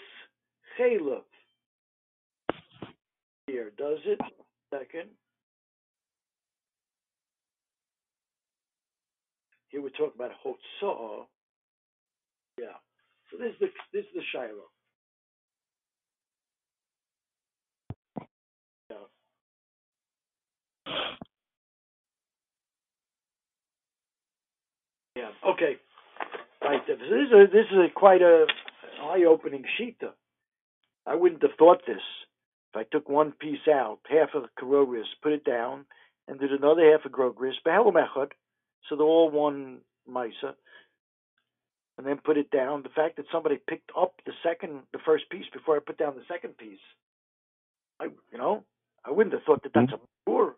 chelav 0.80 1.24
here, 3.48 3.72
does 3.78 4.00
it? 4.06 4.20
Second. 4.74 5.10
Here 9.70 9.82
we're 9.82 9.90
talking 9.90 10.14
about 10.16 10.32
hotzah. 10.44 11.26
Yeah. 12.60 12.66
So 13.32 13.38
this 13.38 13.52
is 13.54 13.60
the 13.60 13.68
this 13.94 14.06
is 14.06 14.12
the 14.16 14.22
shiloh. 14.32 14.70
Yeah. 18.90 18.96
Yeah. 25.16 25.30
Okay. 25.52 25.78
Right. 26.66 26.82
This 26.88 26.98
is 26.98 27.32
a, 27.32 27.46
this 27.52 27.66
is 27.72 27.78
a 27.78 27.94
quite 27.94 28.24
a 28.24 28.48
eye-opening 29.04 29.66
shita. 29.80 30.10
I 31.06 31.16
wouldn't 31.16 31.44
have 31.44 31.52
thought 31.60 31.82
this. 31.86 32.02
If 32.74 32.78
I 32.78 32.84
took 32.92 33.08
one 33.08 33.34
piece 33.34 33.68
out, 33.72 34.00
half 34.10 34.30
of 34.34 34.42
the 34.42 34.50
karogris, 34.60 35.06
put 35.22 35.32
it 35.32 35.46
down, 35.46 35.86
and 36.28 36.40
did 36.40 36.52
another 36.52 36.92
half 36.92 37.06
of 37.06 37.12
grogris, 37.12 37.56
behelam 37.66 37.94
echad, 37.94 38.32
so 38.90 38.96
they're 38.96 39.06
all 39.06 39.30
one 39.30 39.82
misa, 40.10 40.56
and 42.00 42.08
then 42.08 42.18
put 42.18 42.38
it 42.38 42.50
down. 42.50 42.82
The 42.82 42.90
fact 42.90 43.18
that 43.18 43.26
somebody 43.32 43.58
picked 43.58 43.92
up 43.96 44.16
the 44.26 44.34
second, 44.44 44.82
the 44.92 45.00
first 45.06 45.30
piece 45.30 45.46
before 45.54 45.76
I 45.76 45.80
put 45.86 46.00
down 46.00 46.16
the 46.16 46.24
second 46.28 46.58
piece, 46.58 46.80
I, 48.00 48.06
you 48.32 48.40
know, 48.40 48.64
I 49.06 49.12
wouldn't 49.12 49.34
have 49.34 49.44
thought 49.44 49.62
that 49.64 49.74
that's 49.74 49.92
hmm? 49.92 49.96
a 49.96 50.00
poor. 50.26 50.56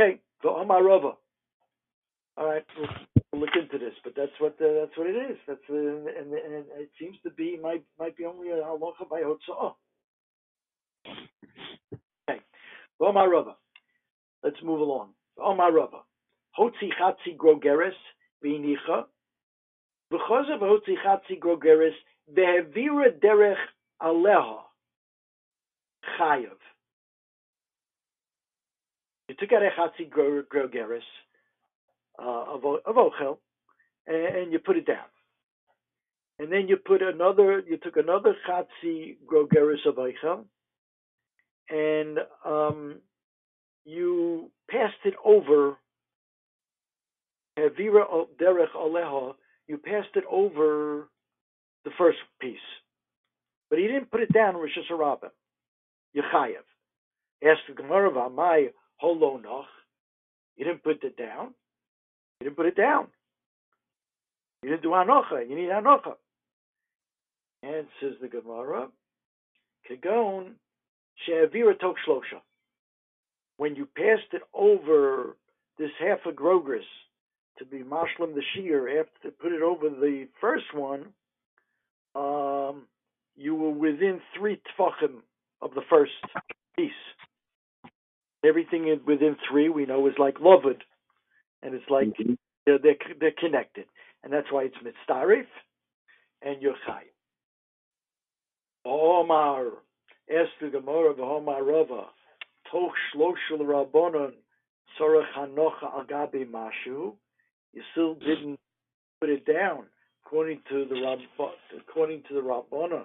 Okay, 0.00 0.18
the 0.42 0.48
Amarova. 0.48 1.12
All 2.38 2.46
right, 2.46 2.64
we'll, 2.78 3.40
look 3.40 3.50
into 3.54 3.78
this, 3.78 3.92
but 4.02 4.14
that's 4.16 4.32
what 4.38 4.52
uh, 4.52 4.80
that's 4.80 4.96
what 4.96 5.06
it 5.06 5.30
is. 5.30 5.36
That's 5.46 5.60
uh, 5.68 5.74
and, 5.74 6.32
and 6.32 6.64
it 6.78 6.90
seems 6.98 7.16
to 7.24 7.30
be 7.30 7.58
might 7.62 7.84
might 7.98 8.16
be 8.16 8.24
only 8.24 8.48
a 8.48 8.54
halacha 8.54 9.08
by 9.10 9.20
hotzah. 9.20 9.74
Okay, 11.06 12.40
the 12.98 13.04
Amarova. 13.04 13.54
Let's 14.42 14.56
move 14.64 14.80
along. 14.80 15.10
The 15.36 15.42
Amarova. 15.42 16.00
Hotzi 16.58 16.88
chatzi 16.98 17.36
grogeres 17.36 17.92
v'inicha. 18.42 19.04
Because 20.10 20.46
of 20.50 20.60
hotzi 20.60 20.94
chatzi 21.04 21.38
grogeres 21.38 21.94
vehevira 22.34 23.20
derech 23.22 23.56
aleha 24.02 24.60
chayav. 26.18 26.56
You 29.30 29.36
took 29.38 29.52
out 29.52 29.62
a 29.62 29.70
chatzi 29.78 30.10
gro- 30.10 30.42
grogeres 30.42 31.06
uh, 32.18 32.52
of, 32.52 32.62
ochel, 32.62 33.38
and, 34.08 34.52
you 34.52 34.58
put 34.58 34.76
it 34.76 34.86
down. 34.88 35.06
And 36.40 36.50
then 36.50 36.66
you 36.66 36.76
put 36.76 37.00
another, 37.00 37.60
you 37.60 37.76
took 37.76 37.96
another 37.96 38.34
chatzi 38.48 39.18
grogeres 39.32 39.86
of 39.86 39.98
ochel, 39.98 40.46
and 41.68 42.18
um, 42.44 42.96
you 43.84 44.50
passed 44.68 44.94
it 45.04 45.14
over, 45.24 45.76
Hevira 47.56 48.26
derech 48.36 48.74
aleha, 48.74 49.34
you 49.68 49.78
passed 49.78 50.16
it 50.16 50.24
over 50.28 51.08
the 51.84 51.92
first 51.96 52.18
piece. 52.40 52.58
But 53.68 53.78
he 53.78 53.86
didn't 53.86 54.10
put 54.10 54.22
it 54.22 54.32
down 54.32 54.56
in 54.56 54.60
Rosh 54.60 54.76
Hashanah. 54.90 55.30
Yechayev. 56.16 56.66
Asked 57.44 57.68
the 57.68 57.74
Gemara, 57.74 58.10
V'amai 58.10 58.70
holonoch. 59.02 59.64
You 60.56 60.64
didn't 60.64 60.82
put 60.82 61.02
it 61.04 61.16
down. 61.16 61.54
You 62.40 62.44
didn't 62.44 62.56
put 62.56 62.66
it 62.66 62.76
down. 62.76 63.06
You 64.62 64.70
didn't 64.70 64.82
do 64.82 64.90
anocha. 64.90 65.48
You 65.48 65.56
need 65.56 65.70
anocha. 65.70 66.14
And 67.62 67.86
says 68.00 68.14
the 68.20 68.28
Gemara, 68.28 68.88
Kagon 69.90 70.52
she'avira 71.26 71.78
tok 71.78 71.96
shlosha. 72.06 72.40
When 73.56 73.76
you 73.76 73.86
passed 73.86 74.32
it 74.32 74.42
over 74.54 75.36
this 75.78 75.90
half 75.98 76.20
a 76.26 76.32
grogris 76.32 76.84
to 77.58 77.64
be 77.64 77.78
mashlim 77.78 78.34
the 78.34 78.42
shear, 78.54 79.00
after 79.00 79.30
put 79.30 79.52
it 79.52 79.62
over 79.62 79.90
the 79.90 80.28
first 80.40 80.74
one, 80.74 81.06
um, 82.14 82.86
you 83.36 83.54
were 83.54 83.70
within 83.70 84.20
three 84.36 84.60
tfachim 84.78 85.20
of 85.60 85.74
the 85.74 85.82
first 85.88 86.12
piece. 86.76 86.90
Everything 88.44 89.00
within 89.06 89.36
three 89.50 89.68
we 89.68 89.86
know 89.86 90.06
is 90.06 90.14
like 90.18 90.40
loved, 90.40 90.82
and 91.62 91.74
it's 91.74 91.90
like 91.90 92.08
mm-hmm. 92.08 92.34
they're, 92.66 92.78
they're 92.78 92.96
they're 93.20 93.32
connected, 93.38 93.84
and 94.24 94.32
that's 94.32 94.50
why 94.50 94.64
it's 94.64 94.76
mitzarif 94.76 95.46
and 96.42 96.56
yochai. 96.62 97.02
Omar, 98.86 99.66
ask 100.30 100.48
the 100.60 100.68
Gemara 100.68 101.10
of 101.10 101.20
Omar 101.20 101.62
Rava, 101.62 102.06
toch 102.72 102.92
shloshul 103.14 103.60
rabbonon 103.60 104.32
sorach 104.98 105.26
hanocha 105.36 106.06
agabi 106.06 106.46
mashu. 106.50 107.12
You 107.72 107.82
still 107.92 108.14
didn't 108.14 108.58
put 109.20 109.28
it 109.28 109.44
down 109.44 109.84
according 110.24 110.60
to 110.68 110.86
the 110.88 110.94
Rab, 111.02 111.18
according 111.78 112.22
to 112.28 112.34
the 112.34 112.40
rabbonon. 112.40 113.04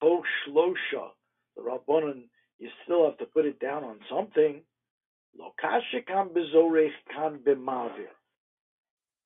Toch 0.00 0.24
shlosha, 0.46 1.10
the 1.56 1.62
rabbonon, 1.62 2.24
you 2.58 2.68
still 2.84 3.04
have 3.04 3.18
to 3.18 3.26
put 3.42 3.48
it 3.48 3.60
down 3.60 3.82
on 3.82 3.98
something. 4.08 4.62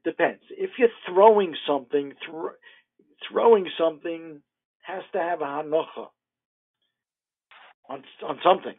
Depends. 0.05 0.43
If 0.51 0.71
you're 0.79 0.89
throwing 1.09 1.55
something, 1.67 2.15
thro- 2.25 2.55
throwing 3.31 3.67
something 3.79 4.41
has 4.87 5.03
to 5.13 5.19
have 5.19 5.41
a 5.41 5.45
hanocha 5.45 6.07
on 7.89 8.03
on 8.27 8.39
something. 8.43 8.75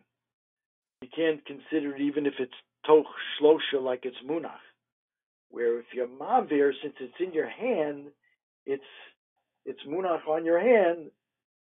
You 1.02 1.10
can't 1.16 1.46
consider 1.46 1.96
it 1.96 2.02
even 2.02 2.26
if 2.26 2.34
it's 2.40 2.52
toch 2.86 3.06
shlosha 3.40 3.82
like 3.82 4.02
it's 4.04 4.18
munach. 4.26 4.64
Where 5.50 5.80
if 5.80 5.86
you're 5.94 6.08
mavir, 6.08 6.72
since 6.82 6.96
it's 7.00 7.14
in 7.20 7.34
your 7.34 7.50
hand, 7.50 8.08
it's 8.66 8.82
it's 9.66 9.80
munach 9.88 10.28
on 10.28 10.46
your 10.46 10.60
hand. 10.60 11.12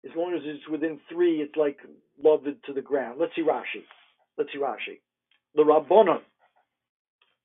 As 0.05 0.11
long 0.15 0.33
as 0.35 0.41
it's 0.43 0.67
within 0.67 0.99
three, 1.09 1.37
it's 1.37 1.55
like 1.55 1.77
loved 2.21 2.47
to 2.65 2.73
the 2.73 2.81
ground. 2.81 3.19
Let's 3.19 3.35
see 3.35 3.43
Rashi. 3.43 3.83
Let's 4.37 4.51
see 4.51 4.59
Rashi. 4.59 4.99
The 5.55 5.63
Rabbonon. 5.63 6.19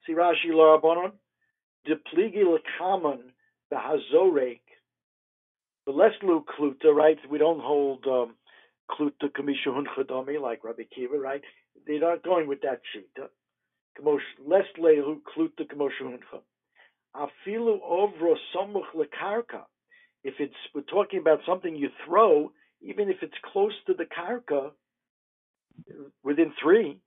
See 0.07 0.15
Rashi 0.15 0.51
La 0.51 0.79
Rabbonon. 0.79 1.13
De 1.85 1.95
pligi 1.95 2.45
lekaman 2.45 3.21
behazorek. 3.73 4.61
The 5.87 5.93
leslu 5.93 6.45
kluta, 6.45 6.95
right? 6.95 7.19
We 7.31 7.39
don't 7.39 7.61
hold 7.61 8.07
um, 8.07 8.35
kluta 8.91 9.31
kamisha 9.31 9.69
hunchadami 9.69 10.41
like 10.41 10.65
Rabbi 10.65 10.83
Akiva, 10.83 11.19
right? 11.19 11.43
They're 11.87 12.01
not 12.01 12.23
going 12.23 12.49
with 12.49 12.61
that 12.63 12.81
shita. 12.95 13.29
Les 14.05 14.65
lehu 14.79 15.21
kluta 15.35 15.67
kamosha 15.67 16.03
huncha. 16.03 16.41
Afilu 17.17 17.81
ovro 17.83 18.35
somuch 18.55 18.95
lekarka. 18.95 19.63
If 20.25 20.35
it's 20.41 20.55
we're 20.75 20.83
talking 20.83 21.21
about 21.21 21.41
something 21.47 21.75
you 21.75 21.89
throw, 22.05 22.53
even 22.81 23.11
if 23.11 23.17
it's 23.23 23.35
close 23.53 23.75
to 23.87 23.95
the 23.95 24.05
karka, 24.05 24.71
within 26.23 26.53
three, 26.62 26.99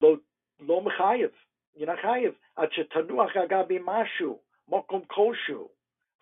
lo 0.00 0.18
lo 0.60 0.82
mechayev. 0.82 1.30
You're 1.74 1.88
not 1.88 1.98
chayev. 2.04 2.34
Ad 2.58 2.70
shetanuach 2.76 3.36
agabi 3.36 3.78
mashu 3.80 4.36
mokom 4.72 5.06
koshu 5.06 5.68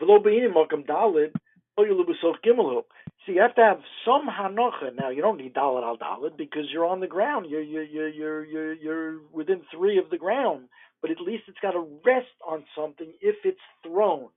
v'lo 0.00 0.22
be'inim 0.22 0.54
mokom 0.54 0.86
dalid 0.86 1.32
lo 1.78 1.84
yulu 1.84 2.04
b'soch 2.06 2.36
gimelu. 2.44 2.82
So 3.24 3.32
you 3.32 3.40
have 3.40 3.54
to 3.54 3.62
have 3.62 3.80
some 4.04 4.28
hanocha. 4.28 4.94
Now 4.98 5.10
you 5.10 5.22
don't 5.22 5.38
need 5.38 5.54
dalid 5.54 5.82
al 5.82 5.96
dalid 5.96 6.36
because 6.36 6.66
you're 6.72 6.86
on 6.86 7.00
the 7.00 7.06
ground. 7.06 7.46
You're 7.48 7.62
you're 7.62 7.84
you're 7.84 8.08
you're 8.08 8.44
you're, 8.44 8.72
you're 8.74 9.18
within 9.32 9.62
three 9.74 9.98
of 9.98 10.10
the 10.10 10.18
ground. 10.18 10.68
But 11.00 11.10
at 11.10 11.20
least 11.20 11.44
it's 11.48 11.58
got 11.60 11.72
to 11.72 11.86
rest 12.04 12.32
on 12.46 12.64
something 12.74 13.12
if 13.20 13.36
it's 13.44 13.58
thrown. 13.86 14.28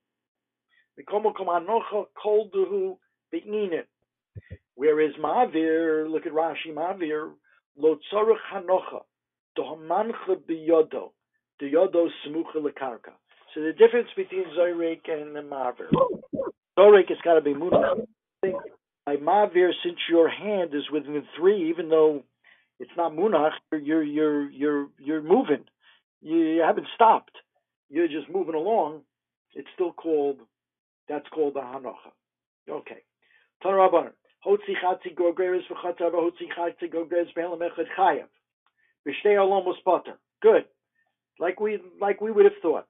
Whereas 4.78 5.14
Mavir, 5.20 6.08
look 6.08 6.28
at 6.28 6.32
Rashi 6.32 6.72
Mavir, 6.72 7.32
lo 7.78 7.98
tzorach 8.14 8.38
hanocha, 8.54 9.02
dohamancha 9.58 10.38
biyodo, 10.48 11.10
yodo 11.60 12.08
smucha 12.24 12.58
lekarka. 12.58 13.14
So 13.56 13.62
the 13.62 13.74
difference 13.74 14.10
between 14.16 14.46
Zoyrek 14.56 15.10
and 15.10 15.36
the 15.36 15.40
Mavir. 15.40 15.90
Zoyrek 16.78 17.10
has 17.10 17.18
got 17.24 17.34
to 17.34 17.42
be 17.42 17.56
munach. 17.56 18.06
By 18.44 19.16
Mavir, 19.16 19.72
since 19.84 19.98
your 20.08 20.30
hand 20.30 20.76
is 20.76 20.84
within 20.94 21.24
three, 21.36 21.72
even 21.72 21.90
though 21.90 22.22
it's 22.80 22.92
not 22.96 23.14
munach, 23.14 23.54
you're 23.72 24.04
you're 24.04 24.48
you're 24.52 24.90
you're 25.00 25.24
moving. 25.24 25.66
You 26.22 26.62
haven't 26.64 26.88
stopped. 26.94 27.36
You're 27.90 28.08
just 28.08 28.30
moving 28.32 28.54
along. 28.54 29.02
It's 29.56 29.68
still 29.74 29.92
called. 29.92 30.38
That's 31.10 31.28
called 31.30 31.56
the 31.56 31.62
hanocha. 31.62 32.12
Okay. 32.70 33.02
Tanarabanan. 33.64 34.12
Hotzi 34.48 34.76
chatzi 34.82 35.14
gogreres 35.14 35.68
v'chatzav 35.70 36.14
hotzi 36.14 36.48
chatzi 36.58 36.90
gogreres 36.90 37.34
be'elam 37.36 37.60
echad 37.60 37.88
chayav. 37.98 38.30
V'shtei 39.06 39.38
alamos 39.38 39.78
potter. 39.84 40.18
Good. 40.42 40.66
Like 41.40 41.60
we 41.60 41.80
like 42.00 42.22
we 42.22 42.32
would 42.32 42.46
have 42.46 42.62
thought. 42.62 42.88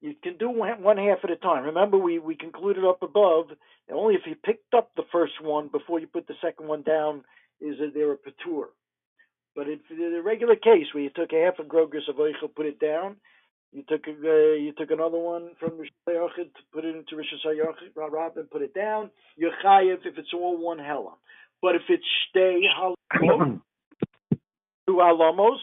You 0.00 0.14
can 0.22 0.36
do 0.38 0.48
one, 0.50 0.96
half 0.96 1.24
at 1.24 1.30
a 1.30 1.36
time. 1.36 1.64
Remember, 1.64 1.98
we, 1.98 2.20
we 2.20 2.36
concluded 2.36 2.84
up 2.84 3.02
above 3.02 3.48
that 3.88 3.94
only 3.94 4.14
if 4.14 4.22
you 4.26 4.36
picked 4.36 4.72
up 4.72 4.92
the 4.96 5.02
first 5.10 5.42
one 5.42 5.68
before 5.68 5.98
you 5.98 6.06
put 6.06 6.28
the 6.28 6.34
second 6.40 6.68
one 6.68 6.82
down 6.82 7.24
is 7.60 7.78
that 7.80 7.94
they're 7.94 8.12
a 8.12 8.16
patur. 8.16 8.66
But 9.56 9.66
in 9.66 9.80
the 9.88 10.22
regular 10.22 10.54
case 10.54 10.86
where 10.92 11.02
you 11.02 11.10
took 11.10 11.32
a 11.32 11.44
half 11.44 11.58
a 11.58 11.64
grogris 11.64 12.08
of 12.08 12.16
oichel, 12.16 12.54
put 12.54 12.66
it 12.66 12.78
down, 12.78 13.16
you 13.72 13.82
took 13.88 14.06
a, 14.06 14.10
uh, 14.10 14.54
you 14.54 14.72
took 14.76 14.90
another 14.90 15.18
one 15.18 15.50
from 15.60 15.72
Hashanah 15.72 16.34
to 16.36 16.44
put 16.72 16.84
it 16.84 16.96
into 16.96 17.16
Rosh 17.16 17.26
Hashanah, 17.44 18.36
and 18.36 18.50
put 18.50 18.62
it 18.62 18.74
down. 18.74 19.10
You're 19.36 19.52
chayiv 19.64 20.06
if 20.06 20.16
it's 20.16 20.32
all 20.34 20.56
one 20.56 20.78
hela. 20.78 21.14
But 21.60 21.74
if 21.74 21.82
it's 21.88 22.04
shtei 22.34 22.62
halamos, 22.78 23.60
two 24.86 24.94
halamos, 24.94 25.58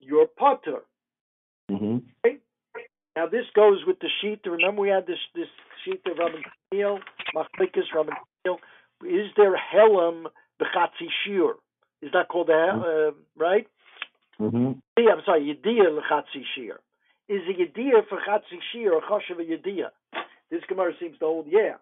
you're 0.00 0.26
potter. 0.26 0.82
Mm-hmm. 1.70 1.98
Okay? 2.24 2.38
Now 3.16 3.26
this 3.26 3.46
goes 3.54 3.80
with 3.86 3.98
the 4.00 4.08
sheet. 4.20 4.40
Remember 4.44 4.82
we 4.82 4.88
had 4.88 5.06
this 5.06 5.18
this 5.34 5.48
sheet 5.84 6.02
of 6.06 6.18
Rabban 6.18 6.42
Gamliel, 6.72 6.98
Machlikas 7.34 7.90
Rabban 7.94 8.14
Gamliel. 8.46 8.58
Is 9.04 9.30
there 9.36 9.56
helam 9.56 10.26
bechatzi 10.60 11.08
shir? 11.24 11.54
Is 12.00 12.12
that 12.12 12.28
called 12.28 12.50
a 12.50 12.52
uh, 12.52 13.10
right? 13.36 13.66
Mm-hmm. 14.40 14.72
I'm 14.98 15.22
sorry, 15.24 15.56
yediyah 15.56 15.98
lechatzi 15.98 16.42
shir. 16.56 16.80
Is 17.28 17.40
a 17.48 17.52
yediyah 17.52 18.06
for 18.08 18.18
chatzi 18.18 18.58
shir 18.72 18.92
or 18.92 19.00
choshev 19.00 19.40
a 19.40 19.44
yediyah? 19.44 19.90
This 20.50 20.62
Gemara 20.68 20.92
seems 21.00 21.18
to 21.18 21.24
hold, 21.24 21.46
yeah. 21.48 21.76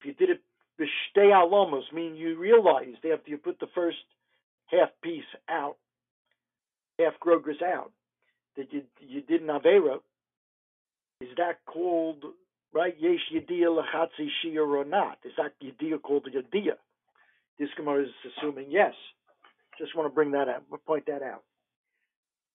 If 0.00 0.06
you 0.06 0.12
did 0.14 0.30
it 0.30 0.40
b'shtei 0.80 1.32
alamos, 1.32 1.84
meaning 1.92 2.16
you 2.16 2.38
realized 2.38 3.04
after 3.04 3.30
you 3.30 3.38
put 3.38 3.60
the 3.60 3.68
first 3.74 3.98
half 4.66 4.88
piece 5.02 5.22
out, 5.48 5.76
half 6.98 7.18
grogris 7.20 7.62
out, 7.62 7.92
that 8.56 8.72
you 8.72 8.82
you 9.00 9.20
did 9.22 9.42
an 9.42 9.48
avera. 9.48 9.98
Is 11.20 11.28
that 11.36 11.58
called 11.66 12.24
right? 12.72 12.96
Yesh 12.98 13.20
yediyah 13.32 13.82
lechatzi 13.82 14.28
shir 14.42 14.64
or 14.64 14.84
not? 14.84 15.18
Is 15.24 15.32
that 15.36 15.52
yediyah 15.62 16.02
called 16.02 16.26
a 16.26 16.30
yediyah? 16.30 16.76
This 17.58 17.68
Gemara 17.76 18.02
is 18.02 18.10
assuming 18.36 18.66
yes. 18.70 18.94
Just 19.78 19.96
want 19.96 20.10
to 20.10 20.14
bring 20.14 20.32
that 20.32 20.48
out, 20.48 20.64
point 20.86 21.06
that 21.06 21.22
out. 21.22 21.44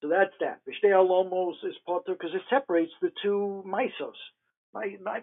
So 0.02 0.10
that's 0.10 0.34
that. 0.40 0.62
Vishtei 0.68 0.92
alomos 0.92 1.56
is 1.64 1.76
potter 1.86 2.14
because 2.14 2.36
it 2.36 2.42
separates 2.50 2.92
the 3.02 3.12
two 3.22 3.64
misos. 3.66 4.20
My, 4.74 4.96
my, 5.04 5.22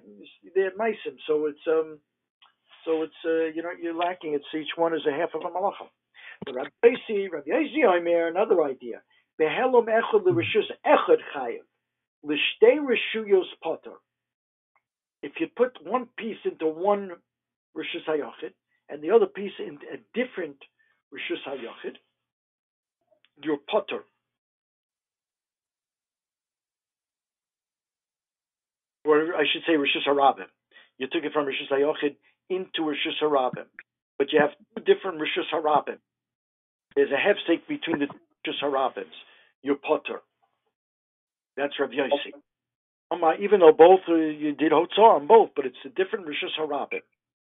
they're 0.54 0.72
misim, 0.72 1.16
so 1.26 1.46
it's 1.46 1.60
um, 1.68 1.98
so 2.84 3.02
it's 3.02 3.14
uh, 3.24 3.52
you 3.54 3.62
know 3.62 3.70
you're 3.80 3.94
lacking. 3.94 4.34
It's 4.34 4.44
each 4.54 4.76
one 4.76 4.94
is 4.94 5.06
a 5.06 5.12
half 5.12 5.30
of 5.34 5.42
a 5.42 5.54
malacha. 5.54 5.88
But 6.44 6.56
Rabbi 6.56 6.70
Yosi, 6.84 7.30
Rabbi 7.30 7.48
Yosi 7.48 7.84
Omer, 7.84 8.28
another 8.28 8.62
idea. 8.64 9.02
Behelom 9.40 9.86
echad 9.86 10.24
l'rishus 10.24 10.70
echad 10.84 11.18
chayiv 11.36 11.62
l'shtei 12.24 12.78
rishuyos 12.78 13.48
potter. 13.62 13.94
If 15.22 15.32
you 15.40 15.46
put 15.56 15.78
one 15.84 16.06
piece 16.16 16.38
into 16.44 16.66
one 16.66 17.10
rishus 17.76 18.04
hayachid 18.08 18.52
and 18.88 19.02
the 19.02 19.10
other 19.10 19.26
piece 19.26 19.52
in 19.58 19.78
a 19.92 19.98
different 20.14 20.56
rishus 21.12 21.42
hayachid, 21.46 21.96
your 23.42 23.58
potter. 23.68 24.04
Or 29.04 29.34
I 29.34 29.44
should 29.50 29.62
say 29.66 29.74
Rishus 29.74 30.06
Harabim. 30.08 30.46
You 30.98 31.06
took 31.10 31.24
it 31.24 31.32
from 31.32 31.46
Rishus 31.46 31.70
Hayochid 31.70 32.16
into 32.48 32.80
Rishus 32.82 33.20
Harabim, 33.22 33.66
but 34.18 34.32
you 34.32 34.40
have 34.40 34.50
two 34.74 34.82
different 34.82 35.18
Rishus 35.18 35.52
Harabim. 35.52 35.98
There's 36.96 37.10
a 37.10 37.14
hefsek 37.14 37.66
between 37.68 37.98
the 37.98 38.06
Rishus 38.06 38.62
Harabims. 38.62 39.14
Your 39.62 39.76
potter. 39.76 40.20
That's 41.56 41.74
Rav 41.78 41.90
Yossi. 41.90 42.32
Even 43.40 43.60
though 43.60 43.72
both 43.72 44.00
uh, 44.08 44.14
you 44.14 44.52
did 44.52 44.72
Hotzah 44.72 44.98
on 44.98 45.26
both, 45.26 45.50
but 45.56 45.66
it's 45.66 45.76
a 45.84 45.88
different 45.88 46.26
Rishus 46.26 46.58
Harabim. 46.60 47.00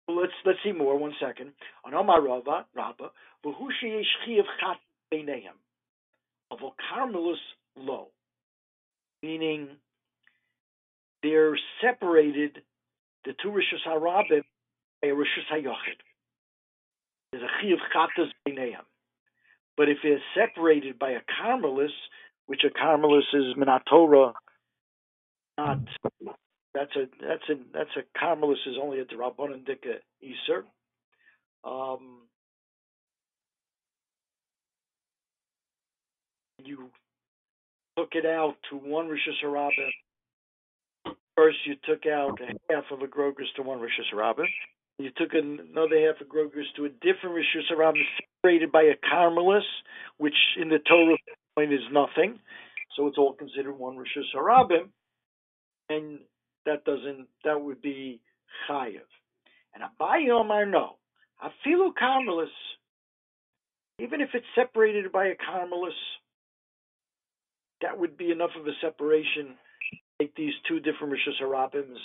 Well, 0.06 0.20
let's 0.20 0.32
let's 0.46 0.58
see 0.64 0.72
more. 0.72 0.96
One 0.96 1.12
second. 1.20 1.52
On 1.84 1.92
Amar 1.92 2.22
Rava, 2.22 2.64
Rabba, 2.74 3.10
v'hushi 3.44 3.84
yeshchi 3.84 4.38
of 4.38 4.46
chat 4.58 4.78
beinehem, 5.12 5.58
avol 6.50 6.72
karmelus 6.90 7.36
lo, 7.76 8.08
meaning 9.22 9.68
they're 11.22 11.58
separated, 11.82 12.62
the 13.24 13.32
two 13.42 13.48
Rishus 13.48 13.86
Harabim, 13.86 14.42
by 15.02 15.08
a 15.08 15.12
Rishus 15.12 15.46
Hayochid. 15.52 15.98
There's 17.32 17.44
a 17.44 17.60
Chi 17.60 17.68
of 17.68 17.78
Chatas 17.94 18.30
Beineim. 18.46 18.84
But 19.76 19.88
if 19.88 19.98
they're 20.02 20.22
separated 20.34 20.98
by 20.98 21.10
a 21.10 21.20
Carmelis, 21.40 21.88
which 22.46 22.62
a 22.64 22.70
Carmelis 22.70 23.22
is 23.32 23.54
Minatora, 23.56 24.32
not 25.56 25.78
that's 26.74 26.94
a 26.96 27.06
that's 27.20 27.48
a 27.50 27.54
that's 27.72 27.96
a 27.96 28.18
Carmelis 28.18 28.66
is 28.66 28.76
only 28.80 29.00
a 29.00 29.04
Drabonin 29.04 29.64
Dika 29.64 29.96
Iser. 30.22 30.64
Um, 31.64 32.22
you 36.64 36.90
took 37.96 38.10
it 38.12 38.26
out 38.26 38.54
to 38.70 38.76
one 38.76 39.08
Rishus 39.08 39.44
Harabim 39.44 39.90
First, 41.38 41.58
you 41.66 41.76
took 41.88 42.04
out 42.04 42.36
half 42.68 42.82
of 42.90 43.00
a 43.00 43.06
Grogris 43.06 43.46
to 43.54 43.62
one 43.62 43.78
Rishus 43.78 44.12
Rabbah. 44.12 44.42
You 44.98 45.10
took 45.16 45.34
another 45.34 46.04
half 46.04 46.20
of 46.20 46.28
Grogris 46.28 46.66
to 46.74 46.86
a 46.86 46.88
different 46.88 47.36
Rishus 47.36 47.70
Rabbah 47.78 48.00
separated 48.42 48.72
by 48.72 48.82
a 48.82 48.96
Carmelis, 49.06 49.62
which 50.16 50.34
in 50.60 50.68
the 50.68 50.80
Torah 50.80 51.16
point 51.54 51.72
is 51.72 51.92
nothing. 51.92 52.40
So 52.96 53.06
it's 53.06 53.18
all 53.18 53.34
considered 53.34 53.78
one 53.78 53.96
Rishus 53.96 54.34
Rabbah. 54.34 54.88
And 55.88 56.18
that 56.66 56.84
doesn't, 56.84 57.28
that 57.44 57.60
would 57.60 57.80
be 57.80 58.20
Chayev. 58.68 59.06
And 59.76 59.84
Abaye 59.84 60.30
Omar, 60.32 60.66
no. 60.66 60.96
Afilu 61.40 61.92
Carmelis, 61.94 62.48
even 64.00 64.20
if 64.20 64.30
it's 64.34 64.44
separated 64.56 65.12
by 65.12 65.26
a 65.26 65.36
Carmelis, 65.36 65.92
that 67.80 67.96
would 67.96 68.16
be 68.16 68.32
enough 68.32 68.50
of 68.58 68.66
a 68.66 68.72
separation 68.80 69.54
take 70.20 70.34
these 70.34 70.54
two 70.66 70.80
different 70.80 71.12
Rishus 71.12 71.40
Harabims 71.42 71.96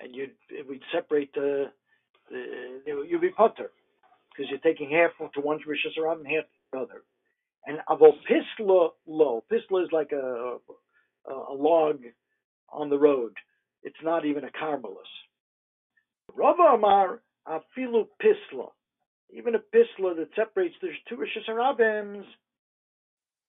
and 0.00 0.14
you'd 0.14 0.32
we'd 0.68 0.82
separate 0.92 1.32
the, 1.34 1.66
the 2.30 3.04
you'd 3.08 3.20
be 3.20 3.30
putter 3.30 3.70
because 4.30 4.50
you're 4.50 4.58
taking 4.60 4.90
half 4.90 5.10
to 5.32 5.40
one 5.40 5.58
Rishus 5.58 5.98
Harabim 5.98 6.20
and 6.20 6.26
half 6.26 6.44
to 6.44 6.50
the 6.72 6.78
other. 6.78 7.02
And 7.66 7.78
avol 7.88 8.12
pisla 8.30 8.90
lo 9.06 9.44
pisla 9.50 9.84
is 9.84 9.88
like 9.92 10.12
a, 10.12 10.58
a, 11.28 11.32
a 11.32 11.54
log 11.54 12.00
on 12.72 12.90
the 12.90 12.98
road. 12.98 13.32
It's 13.82 13.96
not 14.02 14.24
even 14.24 14.44
a 14.44 14.50
carmelus. 14.50 15.06
Rava 16.34 16.74
Amar 16.74 17.20
afilu 17.48 18.06
pisla, 18.22 18.68
even 19.30 19.54
a 19.54 19.58
pisla 19.58 20.16
that 20.16 20.28
separates 20.34 20.74
the 20.82 20.88
two 21.08 21.16
Rishus 21.16 21.48
Harabims, 21.48 22.24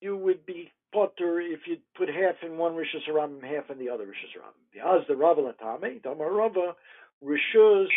you 0.02 0.16
would 0.16 0.46
be 0.46 0.72
potter 0.94 1.40
if 1.40 1.62
you 1.66 1.78
put 1.98 2.10
half 2.10 2.36
in 2.44 2.58
one 2.58 2.74
Rishus 2.74 3.08
Harabim, 3.10 3.44
half 3.44 3.70
in 3.70 3.80
the 3.80 3.90
other 3.90 4.06
Rishus. 4.06 4.34
The 4.74 4.80
Az 4.80 5.02
the 5.08 5.16
Rava 5.16 5.42
Latame, 5.42 6.02
Damar 6.02 6.32
Rava, 6.32 6.76
Rishus 7.24 7.88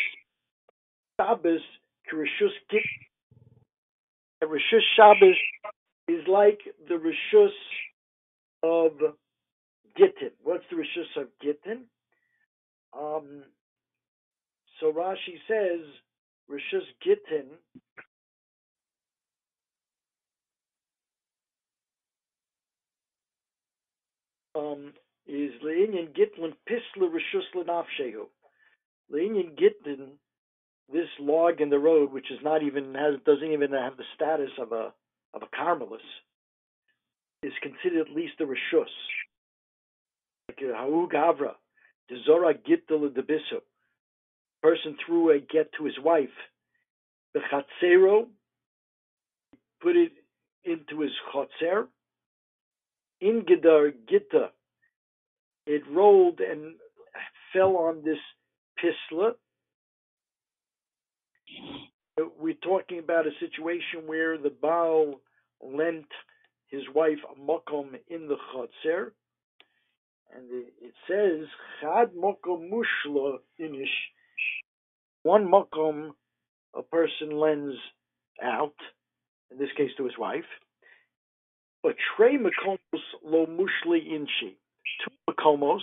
Shabbos, 1.21 1.61
Rishus 2.13 2.51
Git. 2.71 2.83
Rishus 4.43 4.81
Shabbos 4.97 5.37
is 6.09 6.27
like 6.27 6.61
the 6.89 6.95
Rishus 6.95 7.51
of 8.63 8.93
Gittin. 9.97 10.33
What's 10.43 10.65
the 10.71 10.77
Rishus 10.77 11.21
of 11.21 11.29
Gittin? 11.43 11.85
Um, 12.99 13.45
so 14.81 14.93
Rashi 14.93 15.39
says 15.47 15.87
Rishus 16.51 16.87
Gittin 17.05 17.47
um, 24.61 24.93
is 25.27 25.53
Leinian 25.65 26.09
Gitlin 26.17 26.53
Pisla 26.69 27.09
Rishus 27.09 27.45
Lenafshehu. 27.55 28.27
Leinian 29.13 29.59
Gitlin, 29.59 30.13
this 30.93 31.09
log 31.19 31.61
in 31.61 31.71
the 31.71 31.79
road, 31.79 32.13
which 32.13 32.31
is 32.31 32.39
not 32.43 32.63
even 32.63 32.95
has 32.95 33.15
doesn't 33.25 33.53
even 33.53 33.73
have 33.73 33.97
the 33.97 34.05
status 34.15 34.51
of 34.59 34.73
a 34.73 34.93
of 35.35 35.43
a 35.43 35.57
carmelus, 35.57 36.01
is 37.43 37.53
considered 37.63 38.09
at 38.09 38.15
least 38.15 38.35
a 38.41 38.45
rishus. 38.45 38.87
Like 40.49 40.59
Hau 40.61 41.09
Gavra, 41.13 41.53
the 42.09 42.17
Zora 42.27 42.55
Gittel 42.55 43.15
de 43.15 43.23
Bisu. 43.23 43.61
Person 44.63 44.97
threw 45.07 45.31
a 45.31 45.39
get 45.39 45.73
to 45.79 45.85
his 45.85 45.99
wife. 46.03 46.29
The 47.33 47.41
Chatzero 47.51 48.27
put 49.81 49.97
it 49.97 50.13
into 50.65 51.01
his 51.01 51.13
chotzer. 51.33 51.87
In 53.21 53.45
Gedar 53.47 53.93
Gitta, 54.09 54.51
it 55.67 55.83
rolled 55.91 56.41
and 56.41 56.77
fell 57.53 57.77
on 57.77 58.03
this 58.03 58.19
pisla. 58.83 59.33
We're 62.39 62.55
talking 62.55 62.99
about 62.99 63.27
a 63.27 63.31
situation 63.39 64.07
where 64.07 64.39
the 64.39 64.51
Baal 64.51 65.21
lent 65.63 66.07
his 66.69 66.83
wife 66.95 67.19
a 67.31 67.39
makom 67.39 67.99
in 68.09 68.29
the 68.29 68.37
chotzer, 68.55 69.13
and 70.35 70.45
it 70.51 70.95
says 71.09 71.47
chad 71.81 72.13
makom 72.15 72.71
mushla 72.71 73.39
inish. 73.61 73.85
One 75.25 75.47
makom 75.47 76.11
a 76.75 76.83
person 76.83 77.39
lends 77.39 77.77
out, 78.43 78.77
in 79.51 79.59
this 79.59 79.73
case 79.77 79.91
to 79.97 80.05
his 80.05 80.17
wife, 80.19 80.45
trey 82.17 82.37
makomos 82.37 83.01
lo 83.25 83.47
mushli 83.47 84.07
inshi. 84.09 84.57
Two 85.05 85.13
makomos, 85.29 85.81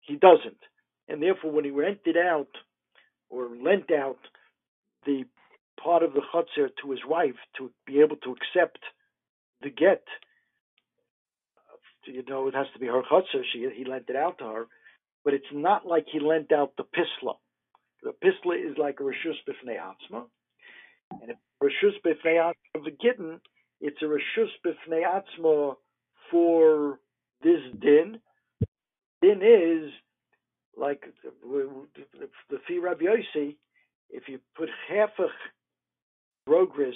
he 0.00 0.16
doesn't, 0.16 0.58
and 1.08 1.22
therefore 1.22 1.50
when 1.50 1.64
he 1.64 1.70
rented 1.70 2.16
out 2.16 2.48
or 3.30 3.48
lent 3.62 3.90
out 3.90 4.18
the 5.06 5.24
part 5.82 6.02
of 6.02 6.12
the 6.12 6.20
chutzner 6.32 6.68
to 6.82 6.90
his 6.90 7.00
wife 7.06 7.36
to 7.56 7.70
be 7.86 8.00
able 8.00 8.16
to 8.16 8.32
accept 8.36 8.78
the 9.62 9.70
get. 9.70 10.04
You 12.04 12.22
know, 12.28 12.48
it 12.48 12.54
has 12.54 12.66
to 12.74 12.80
be 12.80 12.86
her 12.86 13.02
chutzner. 13.02 13.42
She 13.52 13.66
he 13.74 13.84
lent 13.84 14.06
it 14.08 14.16
out 14.16 14.38
to 14.38 14.44
her, 14.44 14.66
but 15.24 15.34
it's 15.34 15.52
not 15.52 15.86
like 15.86 16.06
he 16.12 16.20
lent 16.20 16.52
out 16.52 16.72
the 16.76 16.84
pisla. 16.84 17.34
The 18.02 18.12
pisla 18.22 18.70
is 18.70 18.76
like 18.76 18.98
a 19.00 19.04
rishus 19.04 19.38
b'fnei 19.48 19.78
atzma, 19.78 20.24
and 21.22 21.30
if 21.30 21.36
rishus 21.62 21.94
b'fnei 22.04 22.36
atzma 22.36 22.74
of 22.74 22.84
the 22.84 22.90
gittin, 22.90 23.40
it's 23.82 24.00
a 24.00 24.04
rishus 24.04 24.48
b'fnei 24.64 25.02
atzma 25.04 25.74
for 26.30 27.00
this 27.42 27.60
din. 27.80 28.18
Din 29.20 29.42
is 29.42 29.90
like 30.76 31.04
the 32.48 32.58
fee 32.66 32.78
Rabbi 32.78 33.04
Yossi, 33.04 33.56
if 34.08 34.28
you 34.28 34.38
put 34.56 34.68
half 34.88 35.10
a 35.18 35.26
rogris 36.48 36.94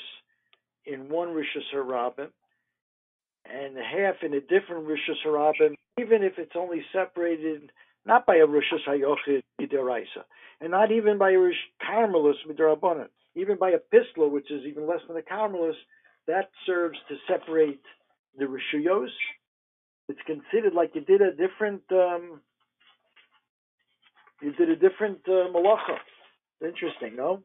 in 0.87 1.09
one 1.09 1.29
rishus 1.29 1.75
harabim 1.75 2.29
and 3.45 3.77
half 3.77 4.17
in 4.23 4.35
a 4.35 4.41
different 4.41 4.87
rishus 4.87 5.27
harabim, 5.27 5.75
even 5.99 6.23
if 6.23 6.35
it's 6.39 6.57
only 6.57 6.83
separated 6.93 7.71
not 8.07 8.27
by 8.27 8.37
a 8.37 8.47
rishus 8.47 8.87
hayochid 8.89 9.43
midiraisa, 9.61 10.25
and 10.61 10.71
not 10.71 10.93
even 10.93 11.19
by 11.19 11.33
a 11.33 11.39
rish 11.39 11.57
carmelus 11.85 12.37
midirabanan, 12.49 13.09
even 13.35 13.59
by 13.59 13.71
a 13.71 13.79
pisla, 13.93 14.31
which 14.31 14.51
is 14.51 14.63
even 14.65 14.87
less 14.87 15.01
than 15.09 15.17
a 15.17 15.23
carmelus, 15.23 15.75
that 16.27 16.51
serves 16.67 16.99
to 17.09 17.17
separate 17.29 17.83
the 18.39 18.45
rishuyos. 18.45 19.09
It's 20.09 20.21
considered 20.27 20.75
like 20.75 20.91
you 20.95 21.01
did 21.03 21.21
a 21.23 21.31
different. 21.31 21.83
Um, 21.91 22.41
you 24.43 24.53
did 24.53 24.71
a 24.71 24.77
different 24.77 25.21
uh, 25.27 25.49
malacha. 25.53 25.97
Interesting, 26.63 27.17
no? 27.17 27.43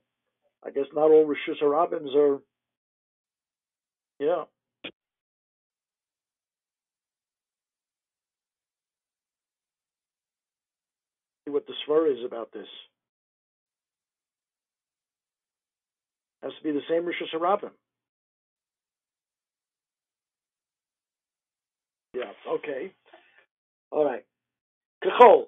I 0.66 0.70
guess 0.70 0.86
not 0.94 1.10
all 1.10 1.26
Rishus 1.26 1.62
Harabims 1.62 2.16
are, 2.16 2.40
yeah. 4.20 4.44
See 11.46 11.52
what 11.52 11.66
the 11.66 11.74
Svar 11.88 12.12
is 12.12 12.24
about 12.26 12.52
this. 12.54 12.68
Has 16.44 16.52
to 16.58 16.64
be 16.64 16.72
the 16.72 16.82
same 16.90 17.04
Rishus 17.04 17.34
Harabim. 17.36 17.72
Yeah, 22.14 22.32
okay. 22.48 22.92
All 23.92 24.06
right. 24.06 24.26
Kachol. 25.04 25.46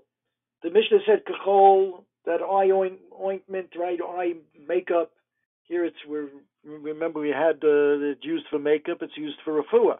The 0.63 0.69
Mishnah 0.69 0.99
said 1.05 1.23
Kachol, 1.25 2.03
that 2.25 2.41
eye 2.41 2.71
ointment, 2.71 3.69
right? 3.77 3.99
Eye 4.01 4.33
makeup. 4.67 5.11
Here 5.63 5.85
it's 5.85 5.97
we 6.07 6.19
remember 6.65 7.19
we 7.19 7.29
had 7.29 7.55
uh, 7.63 8.11
it's 8.11 8.23
used 8.23 8.45
for 8.49 8.59
makeup. 8.59 8.97
It's 9.01 9.17
used 9.17 9.37
for 9.43 9.61
refuah. 9.61 9.97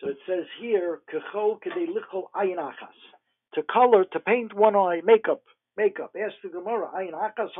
So 0.00 0.08
it 0.08 0.18
says 0.28 0.44
here 0.60 1.00
kachol 1.12 1.58
kedei 1.60 1.86
lichol 1.86 2.24
ayin 2.34 2.58
to 3.54 3.62
color 3.62 4.04
to 4.12 4.20
paint 4.20 4.54
one 4.54 4.76
eye 4.76 5.00
makeup 5.04 5.42
makeup. 5.76 6.12
Ask 6.16 6.34
the 6.42 6.50
Gemara 6.50 6.88
ayin 6.96 7.12
achas. 7.12 7.50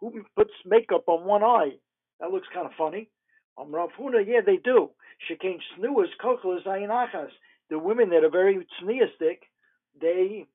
Who 0.00 0.24
puts 0.36 0.50
makeup 0.66 1.04
on 1.06 1.24
one 1.24 1.42
eye? 1.42 1.72
That 2.20 2.30
looks 2.30 2.48
kind 2.52 2.66
of 2.66 2.72
funny. 2.76 3.08
Rav 3.58 3.90
Huna, 3.98 4.26
yeah, 4.26 4.40
they 4.44 4.56
do. 4.56 4.90
Shekain 5.30 5.58
snuas 5.78 6.08
koklas 6.22 6.66
ayin 6.66 6.88
achas. 6.88 7.30
The 7.70 7.78
women 7.78 8.10
that 8.10 8.24
are 8.24 8.30
very 8.30 8.66
tzniistic, 8.82 9.38
they 10.00 10.46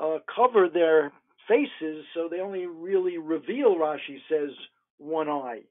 uh, 0.00 0.18
cover 0.34 0.68
their 0.68 1.12
faces, 1.48 2.04
so 2.14 2.28
they 2.30 2.40
only 2.40 2.66
really 2.66 3.18
reveal. 3.18 3.76
Rashi 3.76 4.18
says 4.28 4.50
one 4.98 5.28
eye, 5.28 5.62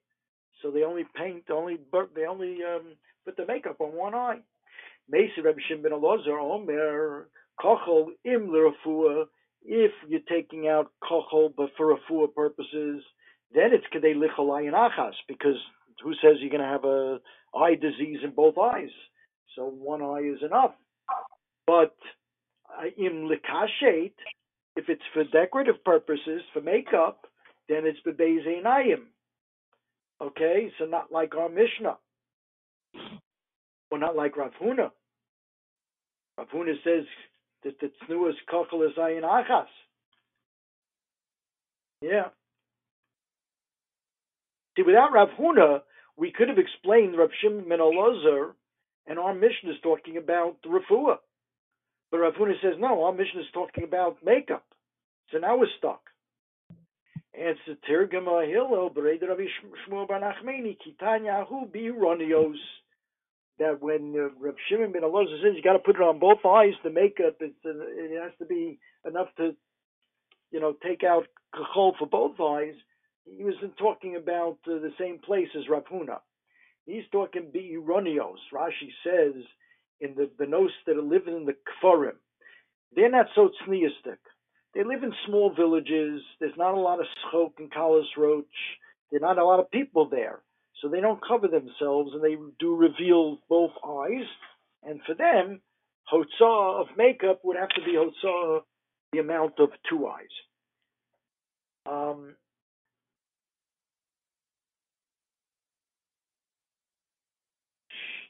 so 0.61 0.71
they 0.71 0.83
only 0.83 1.05
paint, 1.15 1.45
only 1.51 1.79
they 2.15 2.25
only 2.25 2.59
um, 2.63 2.95
put 3.25 3.37
the 3.37 3.45
makeup 3.45 3.77
on 3.79 3.95
one 3.95 4.15
eye. 4.15 4.39
Mesa 5.09 5.41
Reb 5.43 5.57
Shimon 5.67 5.83
ben 5.83 5.91
Elazar 5.91 6.39
Omer 6.39 7.27
kochol 7.59 8.09
im. 8.23 8.53
If 9.61 9.91
you're 10.07 10.21
taking 10.29 10.67
out 10.67 10.91
kochol 11.03 11.53
but 11.55 11.69
for 11.75 11.95
rafua 11.95 12.33
purposes, 12.33 13.03
then 13.53 13.71
it's 13.73 13.85
kadei 13.93 14.15
lichol 14.15 14.71
achas 14.71 15.13
because 15.27 15.57
who 16.03 16.13
says 16.15 16.38
you're 16.39 16.49
going 16.49 16.62
to 16.62 16.67
have 16.67 16.85
a 16.85 17.19
eye 17.55 17.75
disease 17.75 18.19
in 18.23 18.31
both 18.31 18.57
eyes? 18.57 18.89
So 19.55 19.65
one 19.65 20.01
eye 20.01 20.31
is 20.33 20.41
enough. 20.43 20.75
But 21.67 21.95
im 22.97 23.29
likashet, 23.29 24.13
if 24.75 24.89
it's 24.89 25.01
for 25.13 25.23
decorative 25.23 25.83
purposes, 25.83 26.41
for 26.53 26.62
makeup, 26.62 27.25
then 27.67 27.83
it's 27.85 27.99
bebezeinayim. 28.05 29.03
Okay, 30.21 30.71
so 30.77 30.85
not 30.85 31.12
like 31.12 31.35
our 31.35 31.49
Mishnah, 31.49 31.97
or 33.91 33.97
not 33.97 34.15
like 34.15 34.35
Rav 34.35 34.51
Huna. 34.62 34.91
Rav 36.37 36.47
Huna 36.54 36.73
says 36.83 37.06
that 37.63 37.79
the 37.79 37.91
tznuas 38.10 38.33
kochel 38.52 38.85
is 38.89 38.95
ayin 38.97 39.23
achas. 39.23 39.67
Yeah. 42.02 42.29
See, 44.75 44.83
without 44.83 45.13
Rav 45.13 45.29
Huna, 45.39 45.81
we 46.19 46.31
could 46.31 46.49
have 46.49 46.57
explained 46.57 47.17
Rav 47.17 47.29
Shimon 47.41 47.69
ben 47.69 47.79
and 49.07 49.17
our 49.17 49.33
Mishnah 49.33 49.71
is 49.71 49.77
talking 49.81 50.17
about 50.17 50.57
refuah. 50.63 51.17
But 52.11 52.17
Rav 52.17 52.33
Huna 52.33 52.53
says, 52.61 52.73
no, 52.77 53.05
our 53.05 53.13
Mishnah 53.13 53.41
is 53.41 53.47
talking 53.53 53.85
about 53.85 54.17
makeup. 54.23 54.65
So 55.31 55.37
now 55.37 55.57
we're 55.57 55.67
stuck. 55.77 56.01
And 57.33 57.55
it's 57.55 57.59
the 57.65 57.77
Tirgama 57.89 58.47
Hillel, 58.47 58.89
Bered 58.89 59.21
Rabbi 59.21 59.45
Shmuel 59.87 60.07
Bar 60.07 60.19
Nachmani, 60.19 60.77
Kitanyahu 60.77 61.71
Bironios. 61.71 62.57
That 63.59 63.81
when 63.81 64.13
uh, 64.15 64.29
Rav 64.39 64.55
Shimon 64.67 64.91
ben 64.91 65.01
says 65.01 65.53
you 65.55 65.61
got 65.63 65.73
to 65.73 65.79
put 65.79 65.95
it 65.95 66.01
on 66.01 66.19
both 66.19 66.45
eyes, 66.45 66.73
the 66.83 66.89
makeup, 66.89 67.35
it's, 67.39 67.55
uh, 67.65 67.71
it 67.73 68.21
has 68.21 68.31
to 68.39 68.45
be 68.45 68.79
enough 69.05 69.27
to, 69.37 69.55
you 70.51 70.59
know, 70.59 70.75
take 70.85 71.03
out 71.03 71.27
kachol 71.53 71.93
for 71.97 72.07
both 72.07 72.39
eyes. 72.39 72.75
He 73.25 73.43
wasn't 73.43 73.77
talking 73.77 74.15
about 74.15 74.57
uh, 74.67 74.79
the 74.79 74.93
same 74.99 75.19
place 75.19 75.49
as 75.57 75.69
Rav 75.69 75.85
Huna. 75.85 76.19
He's 76.85 77.03
talking 77.11 77.51
Bironios. 77.53 78.39
Rashi 78.53 78.91
says 79.03 79.43
in 80.01 80.15
the 80.15 80.29
benos 80.39 80.69
that 80.85 80.97
are 80.97 81.01
living 81.01 81.35
in 81.35 81.45
the 81.45 81.55
kfarim, 81.83 82.15
they're 82.95 83.11
not 83.11 83.27
so 83.35 83.49
tzniistic. 83.61 84.17
They 84.73 84.83
live 84.83 85.03
in 85.03 85.13
small 85.25 85.53
villages. 85.53 86.21
There's 86.39 86.57
not 86.57 86.73
a 86.73 86.79
lot 86.79 86.99
of 86.99 87.05
schok 87.25 87.53
and 87.59 87.71
kalas 87.71 88.05
roach. 88.17 88.45
There 89.11 89.19
are 89.23 89.27
not 89.27 89.41
a 89.41 89.45
lot 89.45 89.59
of 89.59 89.71
people 89.71 90.07
there, 90.09 90.39
so 90.81 90.87
they 90.87 91.01
don't 91.01 91.21
cover 91.27 91.47
themselves, 91.47 92.11
and 92.13 92.23
they 92.23 92.37
do 92.59 92.75
reveal 92.75 93.39
both 93.49 93.71
eyes. 93.83 94.27
And 94.83 95.01
for 95.05 95.15
them, 95.15 95.61
hotzah 96.11 96.81
of 96.81 96.87
makeup 96.97 97.41
would 97.43 97.57
have 97.57 97.69
to 97.69 97.81
be 97.83 97.93
hotzah 97.93 98.61
the 99.11 99.19
amount 99.19 99.59
of 99.59 99.69
two 99.89 100.07
eyes. 100.07 100.25
Um, 101.85 102.35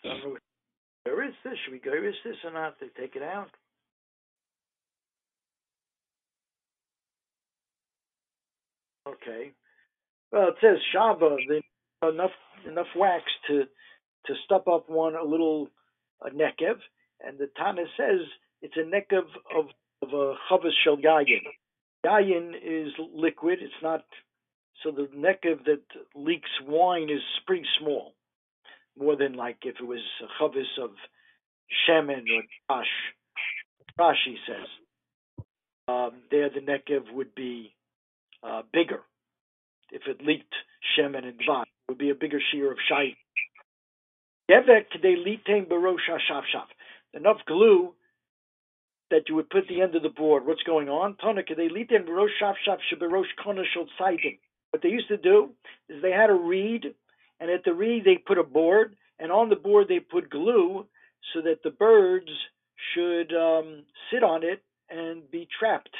where 0.03 1.23
is 1.27 1.33
this? 1.43 1.53
Should 1.63 1.73
we 1.73 1.79
go 1.79 1.91
is 1.93 2.15
this 2.23 2.35
or 2.43 2.51
not? 2.51 2.75
They 2.79 2.87
take 2.99 3.15
it 3.15 3.23
out. 3.23 3.49
Okay. 9.07 9.51
Well, 10.31 10.49
it 10.49 10.55
says 10.61 10.77
Shava, 10.95 11.37
enough 12.03 12.31
enough 12.67 12.87
wax 12.95 13.23
to 13.47 13.63
to 14.25 14.33
stop 14.45 14.67
up 14.67 14.89
one 14.89 15.15
a 15.15 15.23
little 15.23 15.69
a 16.21 16.29
nekev, 16.29 16.75
and 17.25 17.37
the 17.37 17.49
Tana 17.57 17.83
says 17.97 18.19
it's 18.61 18.77
a 18.77 18.81
nekev 18.81 19.23
of 19.57 19.65
of 20.01 20.13
a 20.13 20.35
chavis 20.51 20.71
shel 20.83 20.97
yayin. 20.97 21.41
Yayin 22.05 22.53
is 22.55 22.93
liquid; 23.13 23.59
it's 23.61 23.73
not. 23.81 24.05
So 24.83 24.91
the 24.91 25.07
nekev 25.15 25.65
that 25.65 25.81
leaks 26.15 26.49
wine 26.65 27.09
is 27.09 27.21
pretty 27.45 27.65
small, 27.79 28.13
more 28.99 29.15
than 29.15 29.33
like 29.33 29.57
if 29.63 29.75
it 29.79 29.85
was 29.85 29.99
a 30.21 30.43
chavis 30.43 30.83
of 30.83 30.91
shemen 31.87 32.23
or 32.35 32.43
dash. 32.69 32.87
Rashi 33.99 34.35
says 34.47 34.67
um, 35.87 36.11
there 36.31 36.49
the 36.49 36.61
nekev 36.61 37.11
would 37.13 37.33
be 37.35 37.73
uh, 38.43 38.61
bigger. 38.71 39.01
If 39.91 40.03
it 40.07 40.25
leaked 40.25 40.53
shemen 40.97 41.25
and 41.25 41.39
dvash, 41.39 41.63
it 41.63 41.89
would 41.89 41.97
be 41.97 42.11
a 42.11 42.15
bigger 42.15 42.39
shear 42.51 42.71
of 42.71 42.77
shai. 42.87 43.15
Enough 47.13 47.37
glue 47.47 47.93
that 49.11 49.23
you 49.27 49.35
would 49.35 49.49
put 49.49 49.67
the 49.67 49.81
end 49.81 49.95
of 49.95 50.03
the 50.03 50.09
board. 50.09 50.45
What's 50.45 50.63
going 50.63 50.89
on? 50.89 51.15
What 54.71 54.83
they 54.83 54.89
used 54.89 55.07
to 55.07 55.17
do 55.17 55.49
is 55.89 56.01
they 56.01 56.11
had 56.11 56.29
a 56.29 56.33
reed, 56.33 56.93
and 57.39 57.49
at 57.49 57.63
the 57.63 57.73
reed 57.73 58.03
they 58.05 58.17
put 58.17 58.37
a 58.37 58.43
board, 58.43 58.95
and 59.19 59.31
on 59.31 59.49
the 59.49 59.55
board 59.55 59.87
they 59.87 59.99
put 59.99 60.29
glue 60.29 60.85
so 61.33 61.41
that 61.41 61.63
the 61.63 61.71
birds 61.71 62.29
should 62.93 63.33
um, 63.33 63.83
sit 64.11 64.23
on 64.23 64.43
it 64.43 64.63
and 64.89 65.29
be 65.31 65.47
trapped. 65.59 65.95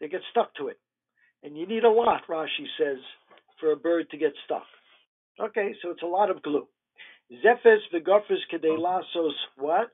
They 0.00 0.08
get 0.08 0.22
stuck 0.30 0.54
to 0.56 0.68
it. 0.68 0.78
And 1.42 1.56
you 1.56 1.66
need 1.66 1.84
a 1.84 1.90
lot, 1.90 2.22
Rashi 2.28 2.66
says, 2.78 2.98
for 3.60 3.72
a 3.72 3.76
bird 3.76 4.10
to 4.10 4.16
get 4.16 4.32
stuck. 4.44 4.64
Okay, 5.40 5.74
so 5.82 5.90
it's 5.90 6.02
a 6.02 6.06
lot 6.06 6.30
of 6.30 6.42
glue. 6.42 6.68
Zephes 7.44 7.78
v'gofes 7.92 8.42
kedelasos 8.52 9.32
what? 9.56 9.90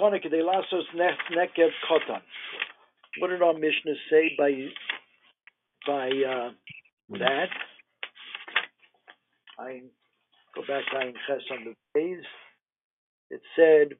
Tona 0.00 0.24
kedelasos 0.24 0.84
nekev 0.96 1.70
kotan. 1.88 2.20
What 3.18 3.28
did 3.28 3.42
our 3.42 3.54
Mishnah 3.54 3.94
say 4.10 4.32
by 4.36 4.68
by 5.86 6.08
uh, 6.08 6.50
that? 7.10 7.48
I 9.58 9.82
go 10.54 10.62
back 10.62 10.84
to 10.92 10.98
Ayin 10.98 11.14
Ches 11.26 11.42
on 11.50 11.64
the 11.64 12.00
days. 12.00 12.24
It 13.30 13.40
said 13.56 13.96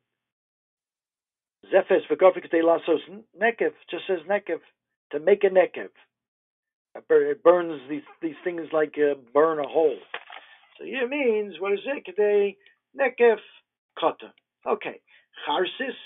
Zephes 1.73 2.07
v'gofes 2.11 2.45
kedelasos 2.47 3.01
nekev. 3.41 3.73
Just 3.91 4.07
says 4.07 4.21
nekev 4.29 4.61
to 5.13 5.21
make 5.21 5.45
a 5.45 5.49
nekev. 5.49 5.91
It 7.11 7.43
burns 7.43 7.81
these 7.89 8.03
these 8.23 8.37
things 8.45 8.63
like 8.73 8.95
uh, 8.99 9.15
burn 9.33 9.59
a 9.59 9.69
hole. 9.69 9.99
So 10.79 10.85
here 10.85 11.09
means 11.09 11.55
what 11.61 11.73
is 11.73 11.81
it? 11.87 12.05
Today 12.05 12.57
nekef 12.99 13.39
kata. 13.99 14.33
Okay, 14.67 15.01
charsis, 15.47 15.97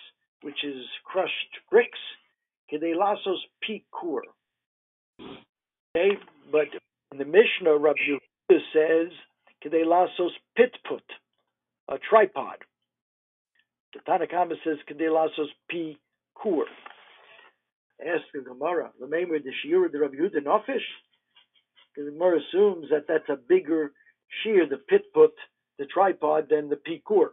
which 0.42 0.64
is 0.64 0.84
crushed 1.04 1.58
bricks. 1.70 1.98
Kedei 2.72 2.94
lasos 2.94 3.38
pikur. 3.64 4.20
Okay, 5.20 6.18
but 6.52 6.68
in 7.12 7.18
the 7.18 7.24
Mishnah, 7.24 7.76
Rabbi 7.76 7.98
Yehuda 8.08 8.58
says 8.72 9.12
kedei 9.68 9.84
lasos 9.84 10.30
pitput, 10.56 11.02
a 11.88 11.98
tripod. 11.98 12.58
The 13.94 14.00
Tanakhama 14.00 14.54
says 14.64 14.78
kedei 14.88 15.08
lasos 15.08 15.48
pikur. 15.72 16.64
Ask 18.00 18.22
the 18.32 18.40
Gemara, 18.40 18.92
the 19.00 19.06
Maimer 19.06 19.42
the 19.42 19.50
Shiur 19.64 19.90
the 19.90 19.98
Rabbi. 19.98 20.16
The 21.96 22.04
Gemara 22.04 22.38
assumes 22.38 22.86
that 22.90 23.06
that's 23.08 23.28
a 23.28 23.36
bigger 23.36 23.92
shear, 24.42 24.68
the 24.68 24.76
pit 24.76 25.12
put, 25.12 25.32
the 25.78 25.86
tripod, 25.86 26.48
than 26.48 26.68
the 26.68 26.76
pikur. 26.76 27.30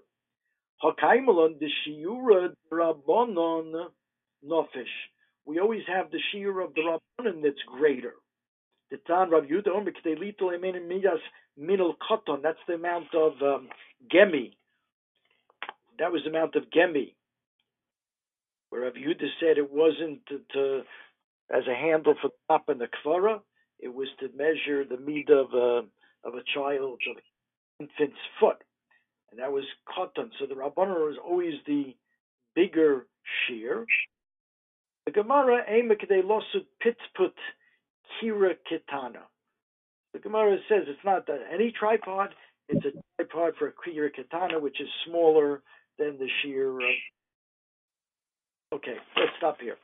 Hakaimalon 0.83 1.59
the 1.59 1.69
Shiura 1.88 2.53
Rabbanon 2.71 3.89
Nofish. 4.43 4.86
We 5.45 5.59
always 5.59 5.83
have 5.88 6.09
the 6.09 6.19
shear 6.31 6.59
of 6.61 6.73
the 6.73 6.81
Rabbanon 6.81 7.43
that's 7.43 7.61
greater. 7.67 8.13
The 8.89 8.97
Tan 9.05 9.29
Rabbi 9.29 9.47
Yehuda 9.47 9.67
Omer 9.67 9.91
K'delito 9.91 10.53
Emen 10.53 10.88
Midas 10.88 11.19
Minal 11.58 11.95
Koton. 11.95 12.41
That's 12.41 12.60
the 12.68 12.76
amount 12.76 13.14
of 13.14 13.34
um, 13.41 13.70
gemi. 14.14 14.51
That 15.99 16.12
was 16.12 16.22
the 16.24 16.30
amount 16.30 16.56
of 16.56 16.64
gemi 16.76 17.14
where 18.76 18.84
Rav 18.84 18.93
Yehuda 18.93 19.28
said 19.39 19.58
it 19.58 19.72
wasn't 19.72 20.26
to, 20.28 20.41
to, 20.53 20.82
as 21.49 21.64
a 21.68 21.74
handle 21.74 22.16
for 22.22 22.30
the 22.30 22.34
top 22.49 22.68
and 22.68 22.82
the 22.82 22.88
kvara, 23.06 23.39
it 23.80 23.93
was 23.93 24.08
to 24.20 24.30
measure 24.36 24.84
the 24.84 24.97
meat 24.97 25.30
of 25.30 25.53
a 25.53 25.82
of 26.28 26.34
a 26.34 26.43
child 26.56 26.99
of 27.08 27.18
an 27.18 27.22
infant's 27.80 28.20
foot, 28.39 28.58
and 29.30 29.39
that 29.39 29.51
was 29.51 29.64
cotton. 29.93 30.32
So 30.39 30.47
the 30.47 30.56
rabbanon 30.56 31.06
was 31.06 31.18
always 31.24 31.53
the 31.68 31.95
bigger 32.56 33.06
shear. 33.47 33.86
The 35.06 35.12
Gemara 35.12 35.64
Emakde 35.70 36.24
losut 36.24 36.66
pitput 36.84 37.34
kira 38.20 38.56
kitana. 38.70 39.22
The 40.16 40.22
Gemara 40.22 40.57
says 40.70 40.84
it's 40.88 41.03
not 41.03 41.28
any 41.51 41.74
tripod; 41.78 42.30
it's 42.70 42.86
a 42.86 42.91
tripod 43.22 43.55
for 43.59 43.68
a 43.68 43.74
kira 43.74 44.09
kitana, 44.09 44.61
which 44.61 44.80
is 44.80 44.88
smaller 45.05 45.61
than 45.99 46.18
the 46.18 46.30
shear 46.41 46.70
of 46.70 46.86
Okay, 48.72 48.95
let's 49.18 49.34
stop 49.38 49.59
here. 49.59 49.76